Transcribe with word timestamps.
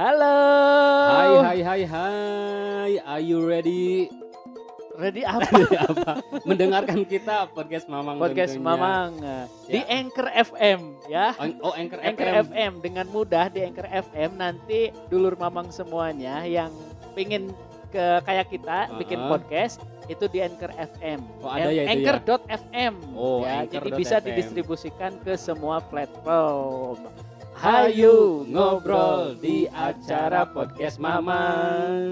Halo. 0.00 0.36
Hai 1.12 1.32
hai 1.44 1.58
hai 1.60 1.82
hai. 1.84 2.90
Are 3.04 3.20
you 3.20 3.44
ready? 3.44 4.08
Ready 4.96 5.20
apa? 5.28 5.44
Ready 5.44 5.76
apa? 5.76 6.10
Mendengarkan 6.48 7.04
kita 7.04 7.52
podcast 7.52 7.84
Mamang 7.84 8.16
Podcast 8.16 8.56
tentunya. 8.56 8.80
Mamang 8.80 9.10
di 9.68 9.84
Ya. 9.84 10.00
Anchor 10.00 10.28
FM 10.32 10.80
ya. 11.04 11.36
Oh, 11.60 11.76
Anchor, 11.76 12.00
Anchor 12.00 12.28
FM. 12.32 12.48
FM 12.48 12.72
dengan 12.80 13.06
mudah 13.12 13.52
di 13.52 13.60
Anchor 13.60 13.84
FM 13.92 14.40
nanti 14.40 14.88
dulur 15.12 15.36
Mamang 15.36 15.68
semuanya 15.68 16.48
yang 16.48 16.72
pingin 17.12 17.52
ke 17.92 18.24
kayak 18.24 18.48
kita 18.48 18.88
bikin 18.96 19.20
Uh-uh. 19.20 19.36
podcast 19.36 19.84
itu 20.08 20.24
di 20.32 20.40
Anchor 20.40 20.72
FM. 20.80 21.20
Oh, 21.44 21.52
ada 21.52 21.68
ya 21.68 21.84
itu 21.84 22.08
ya? 22.08 22.16
Anchor.fm. 22.16 22.94
Oh, 23.12 23.44
ya, 23.44 23.68
jadi 23.68 23.84
Anchor.fm. 23.84 24.00
bisa 24.00 24.16
didistribusikan 24.24 25.12
ke 25.20 25.36
semua 25.36 25.84
platform. 25.84 27.04
Hayu 27.60 28.48
ngobrol 28.48 29.36
di 29.36 29.68
acara 29.68 30.48
podcast 30.48 30.96
Mamang. 30.96 32.08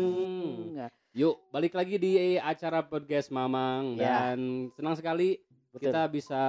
Yuk, 1.17 1.41
balik 1.49 1.73
lagi 1.73 1.97
di 1.97 2.37
acara 2.37 2.85
podcast 2.85 3.33
Mamang 3.33 3.97
Ya. 3.97 4.37
dan 4.37 4.69
senang 4.77 4.93
sekali 5.01 5.41
Betul. 5.69 5.93
kita 5.93 6.03
bisa 6.09 6.43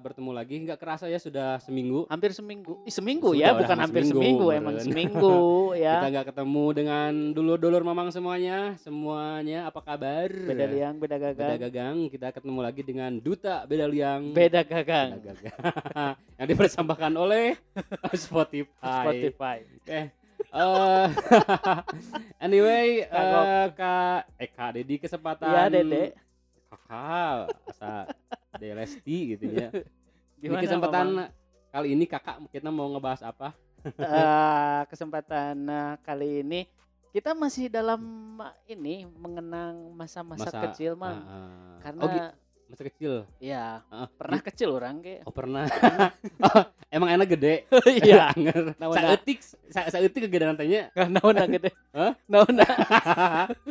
bertemu 0.00 0.30
lagi. 0.32 0.54
Nggak 0.64 0.80
kerasa 0.80 1.04
ya 1.04 1.20
sudah 1.20 1.60
seminggu 1.60 2.08
hampir 2.08 2.32
seminggu. 2.32 2.80
Ih, 2.88 2.94
seminggu 2.94 3.36
Sudah, 3.36 3.52
ya, 3.52 3.58
bukan 3.60 3.76
hampir 3.76 4.02
seminggu, 4.08 4.16
seminggu, 4.16 4.46
emang 4.48 4.74
seminggu 4.80 5.36
kita 5.76 5.84
ya. 5.84 6.08
nggak 6.08 6.26
ketemu 6.32 6.64
dengan 6.72 7.10
dulur-dulur 7.36 7.82
Mamang 7.84 8.08
semuanya. 8.08 8.74
Semuanya 8.80 9.68
apa 9.68 9.84
kabar? 9.84 10.32
Beda 10.32 10.64
liang, 10.72 10.96
beda 10.96 11.20
Beda 11.20 11.32
gagang. 11.36 11.58
gagang. 11.68 11.96
Kita 12.08 12.28
ketemu 12.32 12.58
lagi 12.64 12.80
dengan 12.80 13.12
Duta 13.20 13.68
Beda 13.68 13.84
Liang. 13.84 14.32
Beda 14.32 14.64
gagang. 14.64 15.20
Beda 15.20 15.32
gagang. 15.36 15.60
yang 16.40 16.48
dipersembahkan 16.48 17.12
oleh 17.12 17.52
Spotify. 18.16 19.04
Spotify. 19.04 19.58
Oke. 19.84 20.00
Eh, 20.52 21.06
anyway, 22.42 23.06
Kak 23.06 23.22
eh, 23.22 23.66
Kak 23.78 24.20
eh 24.36 24.50
Kak 24.50 24.70
Dedi 24.74 24.98
kesempatan 24.98 25.48
Iya, 25.48 25.62
Dede. 25.70 26.04
Kakak, 26.72 27.52
asa 27.68 28.08
Dede 28.56 28.72
Lesti 28.72 29.36
gitu 29.36 29.44
ya. 29.52 29.68
Di 30.40 30.48
Gimana, 30.48 30.64
kesempatan 30.64 31.06
Mamang? 31.12 31.28
kali 31.68 31.88
ini 31.92 32.04
Kakak 32.08 32.36
kita 32.48 32.72
mau 32.72 32.88
ngebahas 32.88 33.20
apa? 33.28 33.52
Eh, 33.84 34.80
kesempatan 34.88 35.54
eh, 35.68 35.94
kali 36.00 36.40
ini 36.40 36.60
kita 37.12 37.36
masih 37.36 37.68
dalam 37.68 38.00
eh, 38.40 38.72
ini 38.72 39.04
mengenang 39.04 39.92
masa-masa 39.92 40.48
Masa- 40.48 40.62
kecil, 40.72 40.96
Mang. 40.96 41.20
Ah, 41.20 41.28
ah. 41.28 41.76
Karena 41.84 42.02
oh, 42.08 42.32
masa 42.72 42.88
kecil. 42.88 43.28
ya 43.36 43.84
Ah, 43.86 44.08
pernah 44.08 44.40
kecil 44.40 44.72
orang 44.72 44.98
kayak. 44.98 45.20
Oh, 45.22 45.30
pernah. 45.30 45.68
Oh, 46.42 46.64
emang 46.88 47.12
enak 47.12 47.28
gede. 47.30 47.68
Iya. 48.00 48.28
Anger. 48.32 48.72
Naon, 48.74 48.96
Saeutik 48.96 49.38
sa- 49.68 49.88
saeutik 49.88 50.24
kegedean 50.24 50.56
tanya. 50.56 50.88
Naona 50.96 51.44
gede. 51.44 51.70
Hah? 51.92 52.16
Naona. 52.24 52.64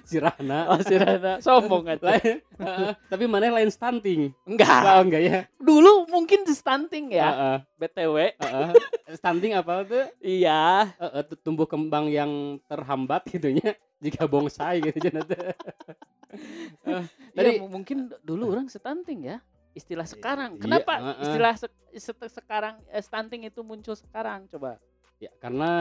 Sirahna. 0.06 0.60
Oh, 0.70 0.80
si 0.80 0.94
Rana 0.94 1.42
sombong 1.42 1.90
aja. 1.90 2.00
Lain, 2.06 2.38
Heeh, 2.40 2.92
tapi 3.10 3.26
mana 3.26 3.50
lain 3.52 3.68
stunting? 3.68 4.30
Enggak. 4.46 4.82
Oh, 4.86 5.02
enggak 5.02 5.22
ya? 5.22 5.40
Dulu 5.58 6.06
mungkin 6.08 6.46
di 6.46 6.54
stunting 6.54 7.12
ya, 7.12 7.28
Heeh, 7.28 7.56
BTW. 7.78 8.16
heeh. 8.38 8.70
Stunting 9.12 9.58
apa 9.58 9.82
tuh? 9.84 10.06
Iya. 10.22 10.94
Eh, 10.96 11.12
eh, 11.20 11.24
tu- 11.26 11.40
tumbuh 11.42 11.66
kembang 11.66 12.06
yang 12.06 12.30
terhambat 12.66 13.26
gitunya 13.26 13.74
jika 13.98 14.26
bonsai 14.26 14.82
gitu 14.82 14.98
cenah 15.00 15.26
Eh, 16.84 17.04
Tadi 17.32 17.50
tadi 17.54 17.64
mungkin 17.64 17.98
dulu 18.22 18.52
orang 18.52 18.68
stunting 18.68 19.26
ya. 19.26 19.38
Istilah 19.72 20.04
sekarang. 20.04 20.56
Iya, 20.56 20.62
Kenapa 20.62 20.94
heeh. 20.96 21.24
istilah 21.24 21.54
se- 21.56 21.72
se- 21.94 22.32
sekarang 22.34 22.76
eh, 22.88 23.00
stunting 23.00 23.46
itu 23.46 23.62
muncul 23.62 23.94
sekarang? 23.94 24.48
Coba. 24.48 24.80
ya 25.16 25.30
karena 25.38 25.72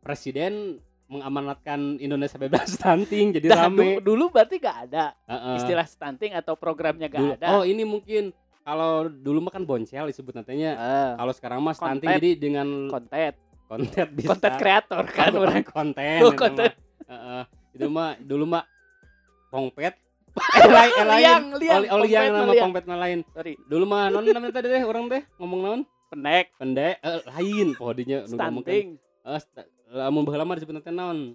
presiden 0.00 0.78
mengamanatkan 1.04 1.98
Indonesia 1.98 2.38
bebas 2.38 2.70
stunting 2.78 3.34
jadi 3.34 3.50
Dah, 3.50 3.66
rame. 3.66 3.98
du- 3.98 4.14
dulu 4.14 4.30
berarti 4.30 4.56
gak 4.56 4.86
ada 4.86 5.10
Heeh. 5.26 5.56
istilah 5.58 5.82
stunting 5.84 6.32
atau 6.32 6.54
programnya 6.54 7.06
gak 7.06 7.18
Dulu- 7.18 7.34
ada. 7.34 7.46
Oh, 7.52 7.62
ini 7.62 7.82
mungkin 7.82 8.30
kalau 8.60 9.10
dulu 9.10 9.42
mah 9.42 9.50
kan 9.50 9.64
boncel 9.64 10.06
disebut 10.06 10.32
nantinya. 10.32 10.70
Eh, 10.70 11.10
Kalau 11.18 11.32
sekarang 11.34 11.58
mah 11.58 11.74
stunting 11.74 12.06
Konten. 12.06 12.16
jadi 12.16 12.30
dengan 12.38 12.68
konten, 12.88 13.32
konten 13.66 14.06
bisa. 14.16 14.28
konten 14.30 14.52
kreator 14.54 15.04
kan 15.08 15.32
orang. 15.34 15.64
konten. 15.66 16.18
Oh, 16.22 16.30
konten. 16.32 16.70
itu 17.70 17.86
mah 17.86 18.14
dulu 18.16 18.44
mah 18.48 18.62
pongpet. 19.50 19.94
eh, 20.30 20.68
lain, 20.78 20.92
lain. 21.02 21.24
Liang, 21.58 21.84
yang 22.06 22.32
nama 22.32 22.54
pongpet 22.54 22.84
mah 22.86 22.98
lain. 22.98 23.18
Sorry, 23.34 23.58
Dulu 23.66 23.84
mah 23.84 24.08
non 24.08 24.22
namanya 24.24 24.54
tadi 24.56 24.66
deh 24.70 24.82
orang 24.86 25.10
teh 25.10 25.22
ngomong 25.36 25.60
naon? 25.60 25.80
pendek, 26.10 26.50
Pendek 26.58 26.98
eh, 26.98 27.22
lain 27.22 27.66
pohodinya 27.74 28.26
stunting. 28.26 28.98
Eh, 29.22 29.40
lamun 29.90 30.26
baheula 30.26 30.42
mah 30.42 30.58
disebut 30.58 30.82
teh 30.82 30.90
naon? 30.90 31.34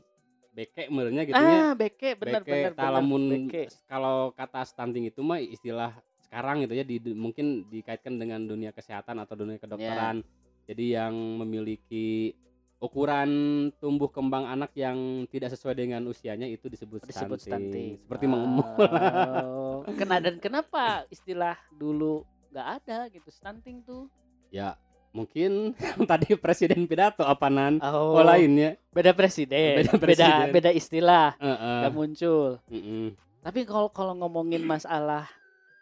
Beke 0.56 0.88
meureunnya 0.88 1.28
gitu 1.28 1.36
nya. 1.36 1.60
Ah, 1.60 1.72
beke 1.76 2.16
benar 2.16 2.42
Beke 2.42 2.72
benar 2.72 2.92
lamun 2.96 3.52
kalau 3.88 4.32
kata 4.32 4.64
stunting 4.64 5.12
itu 5.12 5.20
mah 5.20 5.40
istilah 5.40 5.92
sekarang 6.24 6.64
gitu 6.64 6.74
ya 6.76 6.84
di, 6.88 6.96
di- 7.00 7.16
mungkin 7.16 7.68
dikaitkan 7.68 8.16
dengan 8.16 8.48
dunia 8.48 8.72
kesehatan 8.72 9.20
atau 9.20 9.36
dunia 9.36 9.60
kedokteran. 9.60 10.24
Ya. 10.24 10.28
Jadi 10.66 10.86
yang 10.96 11.14
memiliki 11.44 12.32
ukuran 12.78 13.30
tumbuh 13.76 14.08
kembang 14.08 14.46
anak 14.46 14.72
yang 14.74 14.96
tidak 15.26 15.50
sesuai 15.50 15.76
dengan 15.76 16.04
usianya 16.04 16.46
itu 16.46 16.68
disebut, 16.68 17.04
disebut 17.04 17.40
stunting. 17.40 17.98
Seperti 18.00 18.26
mengemul. 18.26 18.68
Oh. 18.68 19.78
Kena 20.00 20.20
dan 20.20 20.38
kenapa 20.38 21.08
istilah 21.08 21.56
dulu 21.72 22.22
nggak 22.50 22.68
ada 22.78 22.98
gitu 23.10 23.28
stunting 23.28 23.82
tuh? 23.82 24.08
ya, 24.48 24.78
mungkin 25.12 25.76
tadi 26.08 26.36
presiden 26.36 26.86
pidato 26.86 27.22
apa 27.22 27.48
nan? 27.48 27.80
Oh, 27.82 28.16
Oh, 28.16 28.24
lainnya. 28.24 28.80
beda 28.90 29.12
presiden, 29.12 29.82
Beda 29.82 29.92
beda 29.92 30.00
presiden. 30.00 30.48
beda, 30.52 30.70
istilah 30.72 31.28
Heeh. 31.36 31.78
nggak 31.82 31.94
muncul. 31.94 32.50
Mm-mm. 32.68 33.12
Tapi 33.42 33.62
kalau 33.64 33.90
kalau 33.90 34.14
ngomongin 34.16 34.64
masalah 34.64 35.28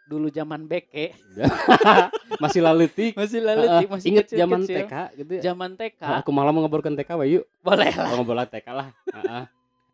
dulu 0.04 0.28
zaman 0.28 0.68
beke, 0.68 1.16
Masih 2.44 2.60
laletik. 2.60 3.14
masih 3.16 3.40
Heeh. 3.40 3.88
masih 3.88 4.08
Ingat 4.12 4.26
kecil-kecil. 4.28 4.38
zaman 4.38 4.62
TK 4.64 4.94
gitu 5.16 5.32
ya. 5.32 5.42
Zaman 5.42 5.72
TK, 5.80 6.02
Nah, 6.02 6.18
aku 6.20 6.30
malah 6.36 6.52
mau 6.52 6.62
ngobrolkan 6.62 6.94
TK 6.94 7.10
we 7.20 7.40
yuk. 7.40 7.46
boleh 7.64 7.92
lah. 7.94 8.08
Oh, 8.12 8.20
ngobrol 8.20 8.44
TK 8.44 8.68
lah. 8.74 8.88
Heeh. 9.10 9.44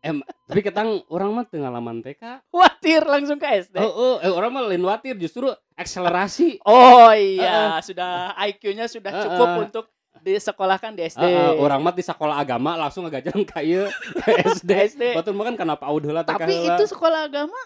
Em, 0.00 0.16
tapi 0.48 0.64
ketang 0.64 1.04
orang 1.12 1.28
mah 1.30 1.44
teu 1.44 1.60
ngalaman 1.60 2.00
TK. 2.00 2.48
Watir 2.48 3.04
langsung 3.04 3.36
ke 3.36 3.44
SD. 3.44 3.76
Oh, 3.76 3.92
oh, 3.92 4.14
eh, 4.24 4.32
orang 4.32 4.48
mah 4.48 4.64
lain 4.64 4.80
watir 4.80 5.12
justru 5.20 5.52
akselerasi. 5.76 6.56
Oh 6.64 7.12
iya, 7.12 7.76
sudah 7.84 8.32
IQ-nya 8.48 8.88
sudah 8.88 9.12
Heeh. 9.12 9.24
cukup 9.28 9.48
untuk 9.60 9.84
disekolahkan 10.24 10.96
di 10.96 11.04
SD. 11.04 11.20
Heeh, 11.20 11.52
orang 11.60 11.84
mah 11.84 11.92
di 11.92 12.00
sekolah 12.00 12.40
agama 12.40 12.80
langsung 12.80 13.04
ngagajang 13.04 13.44
ka 13.44 13.60
ieu 13.60 13.92
ke 14.24 14.40
SD. 14.56 14.70
SD. 14.96 15.02
Batur 15.20 15.36
mah 15.36 15.52
kan 15.52 15.56
PAUD 15.76 16.02
heula 16.08 16.24
TK 16.24 16.32
Tapi 16.32 16.54
itu 16.64 16.84
sekolah 16.88 17.28
agama 17.28 17.60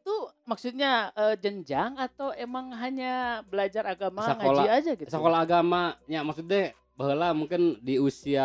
itu 0.00 0.16
maksudnya 0.44 0.92
eh, 1.12 1.36
jenjang 1.36 1.92
atau 1.94 2.32
emang 2.34 2.72
hanya 2.74 3.12
belajar 3.44 3.84
agama 3.86 4.24
Sekolah- 4.24 4.64
ngaji 4.64 4.68
aja 4.72 4.90
gitu? 4.96 5.08
sekolah 5.08 5.38
agama 5.40 5.82
ya 6.06 6.20
maksudnya 6.20 6.72
baheula 6.96 7.32
mungkin 7.32 7.76
di 7.78 7.96
usia 7.96 8.44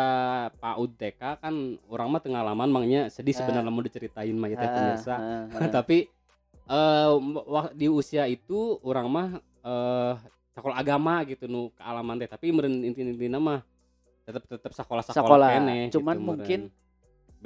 PAUD 0.54 0.90
TK 0.94 1.20
kan 1.38 1.54
orang 1.86 2.08
mah 2.08 2.20
tengah 2.20 2.42
laman 2.42 2.68
mangnya 2.68 3.02
sedih 3.06 3.32
Ah. 3.32 3.38
sebenarnya 3.38 3.68
mau 3.70 3.80
diceritain 3.80 4.32
mah 4.32 4.48
ya 4.48 4.56
Ah, 4.58 4.68
pemirsa. 4.70 5.14
ah, 5.14 5.44
ah. 5.58 5.68
tapi 5.70 6.08
eh 6.66 7.10
wak- 7.46 7.72
di 7.72 7.86
usia 7.86 8.24
itu 8.26 8.56
orang 8.82 9.06
mah 9.06 9.26
eh 9.62 10.12
sekolah 10.50 10.76
agama 10.76 11.20
gitu 11.24 11.44
nu 11.44 11.68
kealaman 11.72 12.16
teh 12.16 12.26
tapi 12.26 12.48
meureun 12.48 12.80
inti-intina 12.82 13.36
mah 13.38 13.60
tetap 14.22 14.42
tetap 14.46 14.72
sekolah-sekolah 14.74 15.20
Sekolah, 15.22 15.48
keneh 15.54 15.82
cuman 15.90 16.14
gitu, 16.14 16.24
mungkin 16.26 16.60
meureun. 16.66 16.84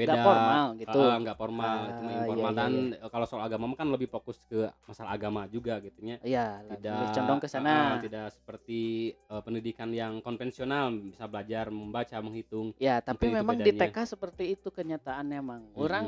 Beda 0.00 0.12
Nggak 0.12 0.24
formal 0.24 0.64
gitu. 0.74 0.98
Ah, 0.98 1.16
nggak 1.20 1.36
formal 1.36 1.68
Ah, 1.70 1.84
itu 1.84 2.00
mah 2.00 2.08
iya, 2.08 2.18
informal 2.18 2.50
iya, 2.50 2.58
dan 2.58 2.72
eh, 2.96 3.10
kalau 3.12 3.26
soal 3.28 3.42
agama 3.44 3.64
kan 3.74 3.88
lebih 3.88 4.08
fokus 4.08 4.38
ke 4.44 4.60
masalah 4.84 5.10
agama 5.12 5.44
juga 5.46 5.76
gitu 5.78 5.98
nya 6.00 6.16
Iya, 6.20 6.46
tidak 6.80 7.12
condong 7.12 7.38
ke 7.38 7.46
ah, 7.46 7.52
sana. 7.52 7.74
tidak 8.00 8.26
seperti 8.32 8.80
eh, 9.12 9.42
pendidikan 9.44 9.92
yang 9.92 10.12
konvensional 10.18 10.88
bisa 10.94 11.28
belajar 11.28 11.68
membaca 11.68 12.16
menghitung 12.18 12.72
Ya, 12.76 12.98
tapi 12.98 13.28
memang 13.28 13.60
di. 13.60 13.72
TK 13.72 13.96
seperti 14.08 14.54
itu 14.54 14.68
kenyataannya 14.68 15.36
emang. 15.36 15.62
Mm-mm. 15.68 15.80
Orang 15.80 16.06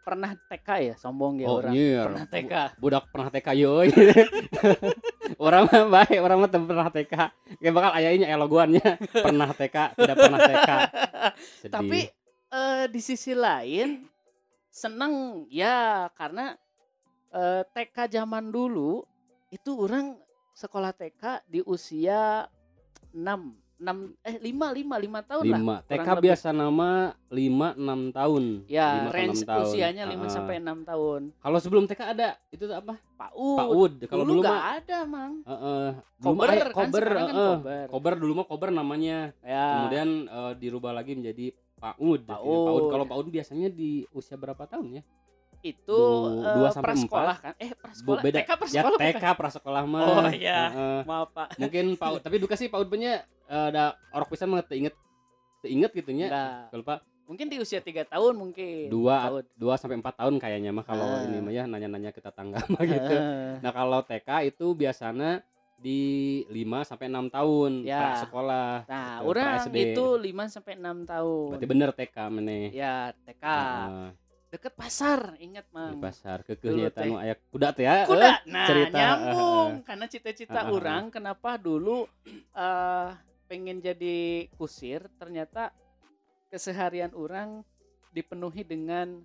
pernah 0.00 0.32
TK 0.32 0.68
ya, 0.80 0.94
sombong 0.96 1.38
ya 1.38 1.46
oh 1.46 1.60
orang. 1.60 1.72
nyier. 1.76 2.08
Pernah 2.08 2.26
TK. 2.26 2.52
budak 2.80 3.04
pernah 3.12 3.28
TK 3.28 3.48
yo 3.54 3.72
orang 5.44 5.62
mah 5.66 5.84
baik 6.00 6.18
orang 6.18 6.38
mah 6.40 6.50
pernah 6.50 6.88
TK 6.90 7.14
kayak 7.60 7.74
bakal 7.74 7.90
ayahnya 7.94 8.26
eloguannya 8.28 8.88
pernah 9.14 9.48
TK 9.52 9.76
tidak 9.94 10.16
pernah 10.18 10.38
TK 10.40 10.70
Sedih. 11.62 11.72
Tapi 11.72 11.98
eh, 12.50 12.84
di 12.86 13.00
sisi 13.00 13.32
lain 13.32 14.04
seneng 14.68 15.44
ya 15.48 16.06
karena 16.12 16.54
eh, 17.30 17.62
TK 17.66 17.96
zaman 18.12 18.48
dulu 18.48 19.02
itu 19.48 19.74
orang 19.76 20.14
sekolah 20.52 20.92
TK 20.92 21.46
di 21.46 21.60
usia 21.64 22.46
6 23.10 23.18
enam 23.80 24.12
eh 24.20 24.36
lima 24.38 24.68
lima 24.70 25.00
lima 25.00 25.20
tahun 25.24 25.40
lah 25.42 25.56
lima 25.56 25.76
TK 25.80 26.04
lebih. 26.12 26.24
biasa 26.28 26.48
nama 26.52 26.88
lima 27.32 27.72
enam 27.72 28.12
tahun 28.12 28.44
ya 28.68 28.88
Lima 28.92 29.08
ke 29.08 29.16
range 29.16 29.32
enam 29.32 29.48
tahun. 29.48 29.64
usianya 29.64 30.04
5 30.04 30.12
Ah. 30.12 30.28
sampai 30.28 30.54
enam 30.60 30.78
tahun 30.84 31.20
kalau 31.34 31.58
sebelum 31.58 31.84
TK 31.88 32.00
ada 32.04 32.28
itu 32.50 32.68
apa 32.68 33.00
PAUD 33.16 33.56
PAUD 33.56 33.92
kalau 34.04 34.24
dulu 34.28 34.44
dulu 34.44 34.52
mah 34.52 34.62
ada 34.76 34.98
mang 35.08 35.32
Heeh. 35.42 35.88
Dulu 35.96 36.28
mah, 36.28 36.44
kober 36.44 36.48
eh, 36.52 36.60
kan 36.60 36.68
kober, 36.76 37.04
kan 37.08 37.16
heeh. 37.16 37.32
kober 37.56 37.84
kober 37.88 38.12
dulu 38.20 38.32
mah 38.36 38.46
kober 38.46 38.68
namanya 38.68 39.18
ya 39.40 39.64
kemudian 39.72 40.08
eh, 40.28 40.52
dirubah 40.60 40.92
lagi 40.92 41.12
menjadi 41.16 41.46
PAUD. 41.80 42.20
PAUD. 42.22 42.60
PAUD. 42.66 42.82
Kalau 42.88 43.04
PAUD 43.06 43.26
biasanya 43.28 43.68
di 43.68 43.90
usia 44.10 44.36
berapa 44.36 44.62
tahun 44.62 45.00
ya? 45.00 45.02
Itu 45.60 46.00
eh, 46.38 46.54
dua 46.54 46.68
sampai 46.70 46.86
prasekolah 46.88 47.36
kan? 47.38 47.52
Eh, 47.56 47.72
prasekolah. 47.74 48.20
beda. 48.22 48.38
TK 48.38 48.48
Ya 48.48 48.56
prasekolah 48.56 48.98
TK 48.98 49.16
bukan? 49.18 49.34
prasekolah 49.36 49.82
mah. 49.84 50.00
Oh, 50.02 50.28
iya. 50.30 50.60
Heeh. 50.70 51.00
Maaf, 51.04 51.28
Pak. 51.30 51.48
Mungkin 51.56 51.84
PAUD, 51.94 52.20
tapi 52.20 52.36
duka 52.36 52.54
sih 52.54 52.68
PAUD 52.68 52.86
punya 52.86 53.12
eh, 53.46 53.66
ada 53.68 53.92
orok 54.10 54.30
pisan 54.30 54.48
mah 54.48 54.60
teu 54.60 54.76
inget 54.76 54.96
teu 55.58 55.68
inget 55.68 55.92
gitu 55.92 56.10
nya. 56.10 56.28
Kalau 56.68 56.80
Pak 56.82 57.00
Mungkin 57.24 57.46
di 57.46 57.62
usia 57.62 57.78
3 57.78 58.10
tahun 58.10 58.34
mungkin. 58.34 58.90
dua 58.90 59.22
PAUD. 59.22 59.46
dua 59.54 59.74
sampai 59.76 59.94
empat 59.96 60.18
tahun 60.18 60.36
kayaknya 60.36 60.70
mah 60.70 60.82
kalau 60.82 61.06
Ah. 61.06 61.22
ini 61.22 61.38
mah 61.38 61.52
ya 61.52 61.62
nanya-nanya 61.64 62.10
kita 62.10 62.28
tangga 62.28 62.58
mah 62.66 62.82
gitu. 62.82 63.06
Heeh. 63.06 63.60
Nah 63.60 63.70
kalau 63.70 64.02
TK 64.02 64.50
itu 64.50 64.66
biasanya 64.72 65.38
di 65.80 66.00
5 66.52 66.84
sampai 66.84 67.08
6 67.08 67.26
tahun 67.32 67.72
Ya. 67.88 68.20
sekolah. 68.20 68.84
Nah, 68.84 69.08
Gitu, 69.18 69.28
orang 69.32 69.64
itu 69.72 70.04
5 70.20 70.44
sampai 70.52 70.76
6 70.76 71.08
tahun. 71.08 71.48
Berarti 71.56 71.66
bener 71.66 71.90
TK 71.96 72.16
meneh. 72.28 72.68
Ya, 72.70 73.16
TK. 73.24 73.44
Heeh, 73.44 74.08
Deket 74.50 74.74
pasar, 74.74 75.38
ingat, 75.38 75.62
di 75.70 75.94
Mang. 75.94 76.02
pasar 76.02 76.42
Dulu 76.42 76.58
keukeuh 76.58 76.90
teh. 76.90 77.06
nya 77.06 77.18
aya 77.22 77.34
kuda 77.54 77.68
teh 77.70 77.84
ya. 77.86 78.02
Kuda. 78.02 78.26
eh. 78.26 78.36
Nah, 78.50 78.66
cerita, 78.66 78.98
nyambung 78.98 79.70
karena 79.88 80.06
cita-cita 80.10 80.60
Heeh. 80.66 80.74
orang 80.74 81.02
kenapa 81.08 81.54
dulu 81.54 82.10
eh 82.52 83.08
pengen 83.46 83.78
jadi 83.78 84.50
kusir, 84.58 85.06
ternyata 85.16 85.70
keseharian 86.50 87.14
orang 87.14 87.62
dipenuhi 88.10 88.66
dengan 88.66 89.22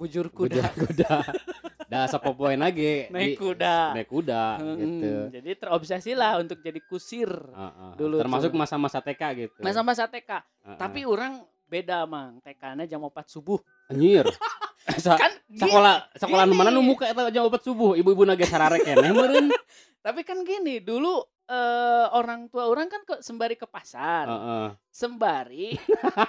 bujur 0.00 0.32
kuda, 0.32 0.72
Kuda 0.72 1.20
kuda. 1.92 1.98
Da 1.98 2.08
sapopoe 2.08 2.54
lagi 2.54 3.06
naik 3.12 3.28
di- 3.28 3.38
kuda. 3.38 3.76
Naik 3.92 4.08
kuda 4.08 4.42
Hmm, 4.54 4.76
gitu. 4.76 5.12
Jadi 5.30 5.50
terobsesi 5.54 6.12
lah 6.12 6.38
untuk 6.38 6.58
jadi 6.58 6.80
kusir. 6.82 7.28
Heeh. 7.28 7.90
Dulu 7.94 8.16
Termasuk 8.18 8.52
masa-masa 8.52 8.98
TK 8.98 9.22
gitu. 9.38 9.60
Masa-masa 9.60 10.04
TK. 10.06 10.30
Heeh. 10.32 10.76
Tapi 10.76 11.04
orang 11.04 11.44
beda, 11.64 12.04
Mang. 12.04 12.40
TK-nya 12.40 12.84
jam 12.86 13.00
4 13.00 13.12
subuh. 13.26 13.60
anjir. 13.86 14.24
Sa 14.98 15.14
Kan 15.14 15.30
sekolah 15.48 16.10
sekolah 16.12 16.42
nu 16.42 16.52
mana 16.52 16.68
nu 16.68 16.82
muka 16.82 17.06
eta 17.06 17.30
jam 17.30 17.46
4 17.46 17.54
subuh 17.62 17.94
ibu-ibu 17.94 18.24
nage 18.24 18.42
sarare 18.44 18.80
keneh 18.80 19.08
meureun. 19.08 19.46
Tapi 20.04 20.20
kan 20.20 20.42
gini, 20.42 20.80
dulu 20.80 21.22
eh, 21.46 22.06
orang 22.10 22.48
tua 22.48 22.66
orang 22.66 22.88
kan 22.88 22.98
ke, 23.02 23.14
sembari 23.20 23.54
ke 23.54 23.64
pasar. 23.64 24.26
Heeh. 24.26 24.66
Sembari 24.88 25.78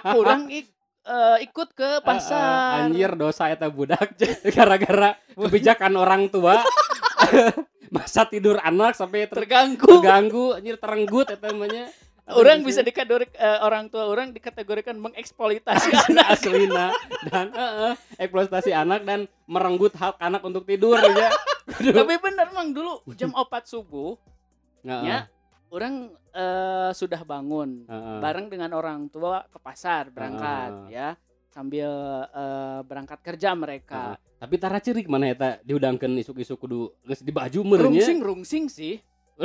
orang 0.06 0.46
ik- 0.48 0.70
eh, 1.04 1.36
ikut 1.44 1.68
ke 1.72 2.00
pasar. 2.00 2.88
Anjir 2.88 3.12
dosa 3.14 3.48
eta 3.48 3.68
budak 3.68 4.16
gara-gara 4.56 5.14
kebijakan 5.36 5.92
orang 5.94 6.28
tua. 6.28 6.60
Masa 7.94 8.26
tidur 8.26 8.58
anak 8.58 8.98
sampai 8.98 9.30
ter- 9.30 9.46
terganggu. 9.46 9.86
terganggu 9.86 10.46
anjir 10.58 10.76
terenggut 10.80 11.30
eta 11.30 11.52
namanya. 11.52 11.86
Orang 12.24 12.64
bisa 12.64 12.80
dikategorik 12.80 13.36
eh, 13.36 13.60
orang 13.60 13.92
tua 13.92 14.08
orang 14.08 14.32
dikategorikan 14.32 14.96
mengeksploitasi 14.96 15.92
anak. 16.08 16.26
aslina 16.32 16.88
dan 17.28 17.52
heeh, 17.52 17.92
eksploitasi 18.16 18.72
anak 18.72 19.04
dan 19.04 19.28
merenggut 19.44 19.92
hak 19.92 20.16
anak 20.16 20.40
untuk 20.40 20.64
tidur 20.64 20.96
ya. 20.96 21.28
Tapi 21.68 22.14
bener 22.16 22.48
mang 22.50 22.72
dulu 22.72 23.04
jam 23.12 23.28
4 23.28 23.44
subuh 23.68 24.16
Heeh. 24.82 25.04
ya 25.04 25.18
orang 25.74 25.94
eh, 26.30 26.90
sudah 26.94 27.20
bangun 27.26 27.82
Heeh. 27.84 28.18
bareng 28.22 28.46
dengan 28.46 28.70
orang 28.72 29.10
tua 29.10 29.42
ke 29.50 29.58
pasar 29.58 30.14
berangkat 30.14 30.70
Ah. 30.70 30.86
ya 30.86 31.08
sambil 31.50 31.90
eh, 32.30 32.80
berangkat 32.86 33.18
kerja 33.22 33.54
mereka. 33.58 34.14
Heeh. 34.14 34.18
Tapi 34.38 34.54
tara 34.60 34.78
ciri 34.78 35.02
mana 35.08 35.30
eta 35.30 35.58
diudangkeun 35.64 36.20
isuk-isuk 36.20 36.60
kudu 36.60 36.92
geus 37.02 37.24
di 37.24 37.32
baju 37.32 37.60
meureun 37.64 37.90
Rungsing 37.90 38.20
rungsing 38.22 38.66
sih. 38.70 39.00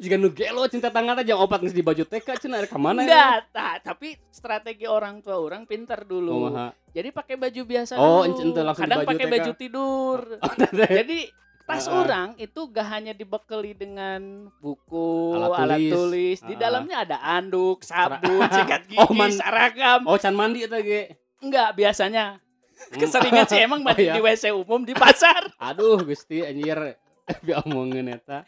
Jika 0.00 0.16
nu 0.16 0.32
gelo 0.32 0.64
cinta 0.72 0.88
tangan 0.88 1.20
aja 1.20 1.36
opat 1.36 1.60
geus 1.60 1.76
di 1.76 1.84
baju 1.84 2.00
TK 2.06 2.28
cenah 2.40 2.64
ka 2.64 2.80
mana 2.80 3.04
Enggak, 3.04 3.52
tak, 3.52 3.84
tapi 3.84 4.16
strategi 4.32 4.88
orang 4.88 5.20
tua 5.20 5.36
orang 5.36 5.68
pinter 5.68 6.00
dulu. 6.08 6.48
Kumaha? 6.48 6.72
Jadi 6.96 7.08
pakai 7.12 7.36
baju 7.36 7.60
biasa 7.66 8.00
Oh, 8.00 8.24
dulu. 8.24 8.72
Kadang 8.72 9.04
pakai 9.04 9.26
baju 9.28 9.52
tidur. 9.52 10.20
Oh. 10.40 10.54
Jadi 10.72 11.28
tas 11.66 11.86
ah. 11.86 12.02
orang 12.02 12.28
itu 12.36 12.60
gak 12.68 12.88
hanya 12.88 13.12
dibekali 13.12 13.72
dengan 13.72 14.50
buku, 14.58 15.34
Alat 15.38 15.48
alat, 15.64 15.78
tulis. 15.78 15.92
tulis. 15.92 16.38
Di 16.44 16.54
dalamnya 16.54 16.96
ada 17.04 17.16
anduk, 17.22 17.80
sabun, 17.82 18.42
sikat 18.44 18.82
gigi, 18.90 18.98
Oh, 18.98 19.12
man- 19.14 19.32
seragam. 19.32 20.00
Oh, 20.04 20.16
can 20.16 20.34
mandi 20.34 20.66
eta 20.66 20.80
ge. 20.80 21.14
Enggak, 21.40 21.72
biasanya. 21.72 22.36
Hmm. 22.36 22.98
Keseringan 22.98 23.46
sih 23.46 23.60
emang 23.66 23.80
mandi 23.80 24.04
Oh, 24.04 24.06
iya. 24.10 24.14
di 24.16 24.20
WC 24.20 24.50
umum 24.52 24.82
di 24.82 24.92
pasar. 24.92 25.48
Aduh, 25.70 26.00
Gusti 26.02 26.42
anjir. 26.42 26.96
Diomongin 27.40 28.10
eta. 28.10 28.42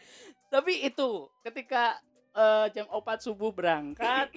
Tapi 0.51 0.83
itu 0.83 1.31
ketika 1.41 1.95
eh, 2.35 2.67
jam 2.71 2.85
4 2.85 2.99
subuh 3.23 3.49
berangkat, 3.49 4.29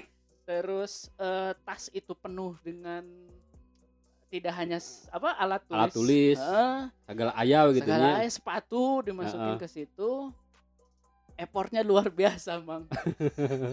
terus 0.46 1.11
eh, 1.19 1.52
tas 1.67 1.90
itu 1.90 2.14
penuh 2.14 2.55
dengan 2.62 3.02
tidak 4.37 4.53
hanya 4.55 4.77
apa 5.09 5.29
alat 5.35 5.61
tulis, 5.65 5.81
Alat 5.81 5.93
tulis. 5.93 6.37
Heeh. 6.38 6.77
Segala 7.05 7.31
ayah 7.37 7.61
gitu 7.71 7.79
segala 7.83 8.03
nya. 8.03 8.12
aja 8.21 8.31
sepatu 8.31 8.83
dimasukin 9.03 9.53
Heeh. 9.53 9.59
ke 9.59 9.67
situ 9.67 10.11
effortnya 11.35 11.81
luar 11.81 12.06
biasa 12.15 12.61
mang 12.61 12.85
Heeh, 12.91 13.73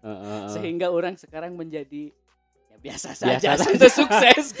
heeh. 0.00 0.42
sehingga 0.50 0.88
orang 0.88 1.12
sekarang 1.14 1.52
menjadi 1.52 2.08
ya 2.66 2.74
biasa 2.78 3.06
Biasa 3.12 3.24
saja 3.36 3.48
saja. 3.52 3.62
sudah 3.66 3.90
sukses 3.92 4.44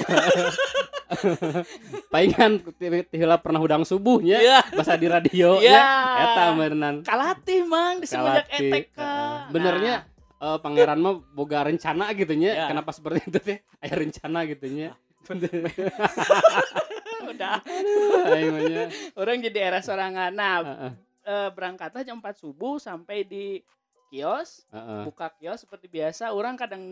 Palingan 2.06 2.60
tihela 3.04 3.36
pernah 3.36 3.58
udang 3.58 3.82
subuhnya 3.82 4.38
ya 4.38 4.58
bahasa 4.70 4.94
di 4.94 5.06
radio 5.06 5.58
ya 5.58 5.72
ya. 5.72 5.84
Eta 6.24 6.42
meureunan. 6.52 6.94
kalatih 7.02 7.60
mang 7.64 7.98
di 7.98 8.06
semenjak. 8.06 8.46
ETK 8.48 8.94
Heeh. 8.94 9.36
Benernya 9.50 9.94
eh, 10.36 10.56
pangeran 10.58 10.98
mah 10.98 11.14
boga 11.28 11.62
rencana 11.62 12.10
gitu 12.12 12.32
nya. 12.32 12.50
Ya. 12.54 12.64
Kenapa 12.68 12.90
seperti 12.90 13.26
itu 13.26 13.38
teh? 13.38 13.58
Aya 13.78 13.94
rencana 13.96 14.44
gitu 14.44 14.66
nya. 14.68 14.94
Udah 17.30 17.60
orang 19.14 19.38
jadi 19.44 19.58
era 19.70 19.80
sorangan 19.80 20.32
nah 20.32 20.56
Heeh, 20.64 20.92
eh, 21.24 21.48
berangkatnya 21.52 22.02
jam 22.02 22.18
4 22.18 22.32
subuh 22.34 22.76
sampai 22.76 23.22
di 23.22 23.60
kios 24.10 24.66
heeh. 24.72 25.04
buka 25.06 25.30
kios 25.38 25.62
seperti 25.62 25.86
biasa 25.86 26.32
orang 26.32 26.56
kadang 26.58 26.82